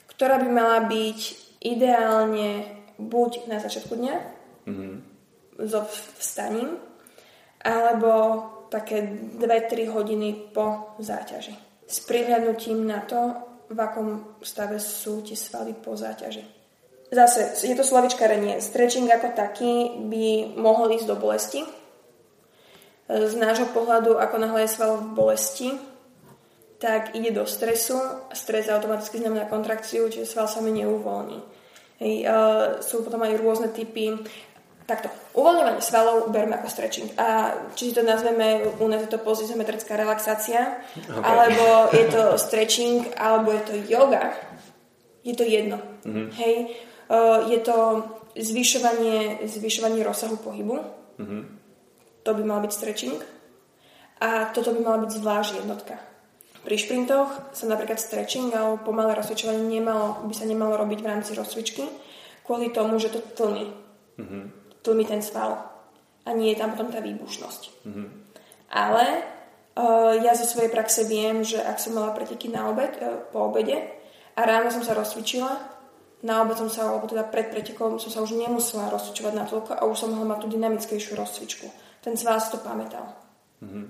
ktorá 0.10 0.42
by 0.42 0.50
mala 0.50 0.90
byť 0.90 1.20
ideálne 1.62 2.66
buď 2.98 3.46
na 3.46 3.62
začiatku 3.62 3.94
dňa 3.94 4.16
mm-hmm. 4.66 4.94
So 5.58 5.82
vstaním, 6.18 6.78
alebo 7.62 8.44
také 8.70 9.02
2-3 9.42 9.90
hodiny 9.90 10.54
po 10.54 10.96
záťaži. 11.02 11.56
S 11.88 12.04
prihľadnutím 12.04 12.84
na 12.84 13.02
to, 13.02 13.48
v 13.68 13.80
akom 13.80 14.38
stave 14.44 14.80
sú 14.80 15.24
tie 15.24 15.36
svaly 15.36 15.76
po 15.76 15.96
záťaži. 15.96 16.44
Zase, 17.08 17.56
je 17.64 17.76
to 17.76 17.88
slovičkarenie. 17.88 18.60
Stretching 18.60 19.08
ako 19.08 19.32
taký 19.32 19.96
by 20.12 20.56
mohol 20.60 20.92
ísť 20.92 21.08
do 21.08 21.16
bolesti. 21.16 21.64
Z 23.08 23.34
nášho 23.40 23.72
pohľadu, 23.72 24.20
ako 24.20 24.36
náhle 24.36 24.68
je 24.68 24.76
sval 24.76 25.00
v 25.00 25.16
bolesti, 25.16 25.70
tak 26.78 27.16
ide 27.16 27.32
do 27.32 27.48
stresu 27.48 27.96
stres 28.36 28.68
automaticky 28.68 29.24
znamená 29.24 29.48
kontrakciu, 29.48 30.12
čiže 30.12 30.28
sval 30.28 30.52
sa 30.52 30.60
mi 30.60 30.76
neuvoľní. 30.76 31.40
Hej, 31.98 32.30
uh, 32.30 32.78
sú 32.84 33.02
potom 33.02 33.24
aj 33.26 33.42
rôzne 33.42 33.74
typy 33.74 34.14
Takto, 34.88 35.12
uvoľňovanie 35.36 35.84
svalov 35.84 36.32
berme 36.32 36.56
ako 36.56 36.72
stretching. 36.72 37.12
A 37.20 37.52
či 37.76 37.92
si 37.92 37.94
to 37.94 38.08
nazveme, 38.08 38.64
u 38.80 38.88
nás 38.88 39.04
je 39.04 39.12
to 39.12 39.20
pozizometrická 39.20 40.00
relaxácia, 40.00 40.80
okay. 40.96 41.12
alebo 41.20 41.92
je 41.92 42.08
to 42.08 42.24
stretching, 42.40 43.04
alebo 43.20 43.52
je 43.52 43.62
to 43.68 43.74
yoga, 43.84 44.32
je 45.28 45.36
to 45.36 45.44
jedno. 45.44 45.84
Mm-hmm. 46.08 46.28
Hej, 46.40 46.56
uh, 47.12 47.52
je 47.52 47.60
to 47.68 47.78
zvyšovanie, 48.40 49.44
zvyšovanie 49.44 50.08
rozsahu 50.08 50.40
pohybu. 50.40 50.80
Mm-hmm. 51.20 51.42
To 52.24 52.32
by 52.32 52.44
mal 52.48 52.64
byť 52.64 52.72
stretching. 52.72 53.20
A 54.24 54.56
toto 54.56 54.72
by 54.72 54.80
mala 54.80 55.04
byť 55.04 55.12
zvlášť 55.20 55.68
jednotka. 55.68 56.00
Pri 56.64 56.80
šprintoch 56.80 57.52
sa 57.52 57.66
napríklad 57.68 58.00
stretching 58.00 58.56
alebo 58.56 58.88
pomalé 58.88 59.20
rozcvičovanie 59.20 59.68
nemalo, 59.68 60.24
by 60.24 60.34
sa 60.36 60.48
nemalo 60.48 60.80
robiť 60.80 61.00
v 61.04 61.10
rámci 61.12 61.32
rozcvičky 61.36 61.84
kvôli 62.48 62.72
tomu, 62.72 62.96
že 62.96 63.12
to 63.12 63.20
tlmi. 63.20 63.68
Mm-hmm. 64.16 64.67
Tlmi 64.82 65.06
ten 65.06 65.22
sval. 65.22 65.58
A 66.28 66.30
nie 66.36 66.52
je 66.52 66.60
tam 66.60 66.76
potom 66.76 66.92
tá 66.92 67.00
výbušnosť. 67.00 67.62
Mm-hmm. 67.88 68.08
Ale 68.76 69.06
uh, 69.80 70.14
ja 70.20 70.36
zo 70.36 70.44
svojej 70.44 70.68
praxe 70.68 71.08
viem, 71.08 71.44
že 71.44 71.64
ak 71.64 71.80
som 71.80 71.96
mala 71.96 72.12
preteky 72.12 72.52
na 72.52 72.68
obed, 72.68 72.92
uh, 73.00 73.24
po 73.32 73.48
obede 73.48 73.80
a 74.36 74.40
ráno 74.44 74.68
som 74.68 74.84
sa 74.84 74.92
rozcvičila, 74.92 75.56
na 76.26 76.42
obed 76.44 76.58
som 76.58 76.68
sa, 76.68 76.90
alebo 76.90 77.08
teda 77.08 77.24
pred 77.30 77.54
pretekom 77.54 78.02
som 78.02 78.12
sa 78.12 78.20
už 78.26 78.36
nemusela 78.36 78.92
rozcvičovať 78.92 79.34
na 79.38 79.46
toľko 79.46 79.72
a 79.78 79.86
už 79.86 79.96
som 79.96 80.12
mohla 80.12 80.36
mať 80.36 80.40
tú 80.44 80.48
dynamickejšiu 80.58 81.14
rozcvičku. 81.16 81.68
Ten 82.04 82.20
sval 82.20 82.44
si 82.44 82.52
to 82.52 82.60
pamätal. 82.60 83.16
Mm-hmm. 83.64 83.86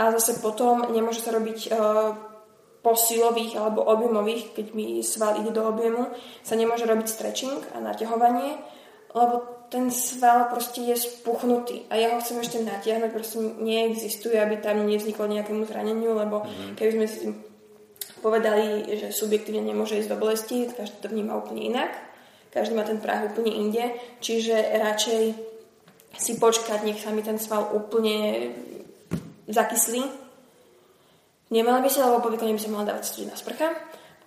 A 0.00 0.02
zase 0.16 0.40
potom 0.40 0.88
nemôže 0.90 1.20
sa 1.20 1.30
robiť 1.36 1.70
uh, 1.70 2.16
posilových 2.82 3.54
alebo 3.56 3.86
objemových, 3.86 4.58
keď 4.58 4.66
mi 4.74 5.00
sval 5.06 5.38
ide 5.38 5.54
do 5.54 5.62
objemu, 5.62 6.10
sa 6.42 6.58
nemôže 6.58 6.82
robiť 6.82 7.06
stretching 7.06 7.62
a 7.72 7.78
naťahovanie, 7.78 8.58
lebo 9.14 9.61
ten 9.72 9.88
sval 9.88 10.52
proste 10.52 10.84
je 10.84 10.92
spuchnutý 11.00 11.88
a 11.88 11.96
ja 11.96 12.12
ho 12.12 12.20
chcem 12.20 12.36
ešte 12.44 12.60
natiahnuť, 12.60 13.08
proste 13.08 13.40
neexistuje, 13.40 14.36
aby 14.36 14.60
tam 14.60 14.84
nevzniklo 14.84 15.24
nejakému 15.24 15.64
zraneniu, 15.64 16.12
lebo 16.12 16.44
mm-hmm. 16.44 16.76
keby 16.76 16.90
sme 16.92 17.06
si 17.08 17.32
povedali, 18.20 18.84
že 19.00 19.16
subjektívne 19.16 19.64
nemôže 19.64 19.96
ísť 19.96 20.12
do 20.12 20.20
bolesti, 20.20 20.68
každý 20.68 20.96
to 21.00 21.08
vníma 21.08 21.40
úplne 21.40 21.72
inak, 21.72 21.88
každý 22.52 22.76
má 22.76 22.84
ten 22.84 23.00
práh 23.00 23.32
úplne 23.32 23.48
inde, 23.48 23.96
čiže 24.20 24.52
radšej 24.76 25.22
si 26.20 26.32
počkať, 26.36 26.84
nech 26.84 27.00
sa 27.00 27.08
mi 27.08 27.24
ten 27.24 27.40
sval 27.40 27.72
úplne 27.72 28.52
zakyslí. 29.48 30.04
Nemala 31.48 31.80
by 31.80 31.88
sa, 31.88 32.12
lebo 32.12 32.20
po 32.20 32.28
výkone 32.28 32.52
by 32.52 32.60
sa 32.60 32.68
mala 32.68 32.92
dávať 32.92 33.08
studená 33.08 33.40
sprcha, 33.40 33.72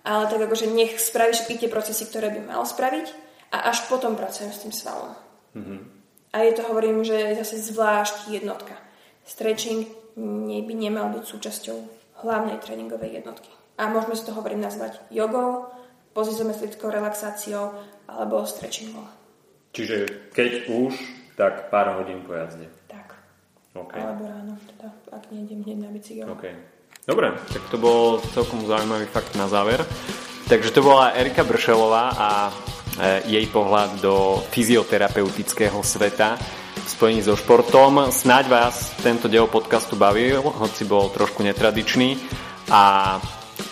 ale 0.02 0.26
tak 0.26 0.42
akože 0.42 0.74
nech 0.74 0.98
spraví 0.98 1.38
všetky 1.38 1.54
tie 1.62 1.70
procesy, 1.70 2.02
ktoré 2.10 2.34
by 2.34 2.50
mal 2.50 2.66
spraviť 2.66 3.06
a 3.54 3.70
až 3.70 3.86
potom 3.86 4.18
pracujem 4.18 4.50
s 4.50 4.62
tým 4.66 4.74
svalom. 4.74 5.25
Mm-hmm. 5.56 5.78
A 6.32 6.36
je 6.44 6.52
to, 6.52 6.62
hovorím, 6.68 7.00
že 7.00 7.16
je 7.16 7.40
zase 7.40 7.72
zvlášť 7.72 8.28
jednotka. 8.28 8.76
Stretching 9.24 9.88
nie 10.20 10.60
by 10.60 10.74
nemal 10.76 11.08
byť 11.16 11.24
súčasťou 11.24 11.76
hlavnej 12.22 12.60
tréningovej 12.60 13.24
jednotky. 13.24 13.48
A 13.80 13.88
môžeme 13.88 14.16
si 14.16 14.24
to, 14.28 14.36
hovorím, 14.36 14.60
nazvať 14.60 15.00
jogou, 15.08 15.72
pozizometlickou 16.12 16.92
relaxáciou 16.92 17.72
alebo 18.08 18.44
stretchingom. 18.44 19.08
Čiže 19.72 20.28
keď 20.32 20.68
už, 20.72 20.92
tak 21.36 21.72
pár 21.72 22.00
hodín 22.00 22.24
po 22.24 22.36
jazde. 22.36 22.68
Okay. 23.76 24.00
Alebo 24.00 24.24
ráno, 24.24 24.56
teda, 24.72 24.88
ak 25.12 25.28
nejdem 25.28 25.60
hneď 25.60 25.78
na 25.84 25.90
bicykel. 25.92 26.24
Okay. 26.32 26.56
Dobre, 27.04 27.36
tak 27.52 27.60
to 27.68 27.76
bol 27.76 28.24
celkom 28.32 28.64
zaujímavý 28.64 29.04
fakt 29.04 29.36
na 29.36 29.46
záver. 29.52 29.84
Takže 30.48 30.72
to 30.72 30.80
bola 30.80 31.12
Erika 31.12 31.44
Bršelová 31.44 32.16
a 32.16 32.28
jej 33.28 33.46
pohľad 33.52 34.00
do 34.00 34.40
fyzioterapeutického 34.52 35.80
sveta 35.84 36.40
v 36.76 36.88
spojení 36.88 37.20
so 37.20 37.36
športom. 37.36 38.08
Snaď 38.08 38.44
vás 38.48 38.94
tento 39.02 39.28
diel 39.28 39.50
podcastu 39.50 39.98
bavil, 39.98 40.40
hoci 40.40 40.88
bol 40.88 41.12
trošku 41.12 41.44
netradičný 41.44 42.16
a 42.72 43.16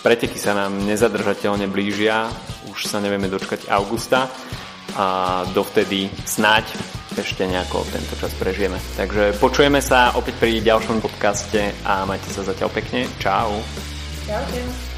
preteky 0.04 0.36
sa 0.36 0.52
nám 0.52 0.84
nezadržateľne 0.84 1.64
blížia, 1.70 2.28
už 2.68 2.88
sa 2.90 3.00
nevieme 3.00 3.30
dočkať 3.32 3.70
augusta 3.72 4.28
a 4.94 5.06
dovtedy 5.50 6.10
snaď 6.22 6.68
ešte 7.14 7.46
nejako 7.46 7.86
tento 7.94 8.18
čas 8.18 8.34
prežijeme. 8.34 8.78
Takže 8.98 9.38
počujeme 9.38 9.78
sa 9.78 10.14
opäť 10.18 10.34
pri 10.42 10.58
ďalšom 10.58 10.98
podcaste 10.98 11.70
a 11.86 12.02
majte 12.02 12.26
sa 12.30 12.42
zatiaľ 12.42 12.70
pekne. 12.74 13.06
Čau. 13.22 13.62
Čaute. 14.26 14.93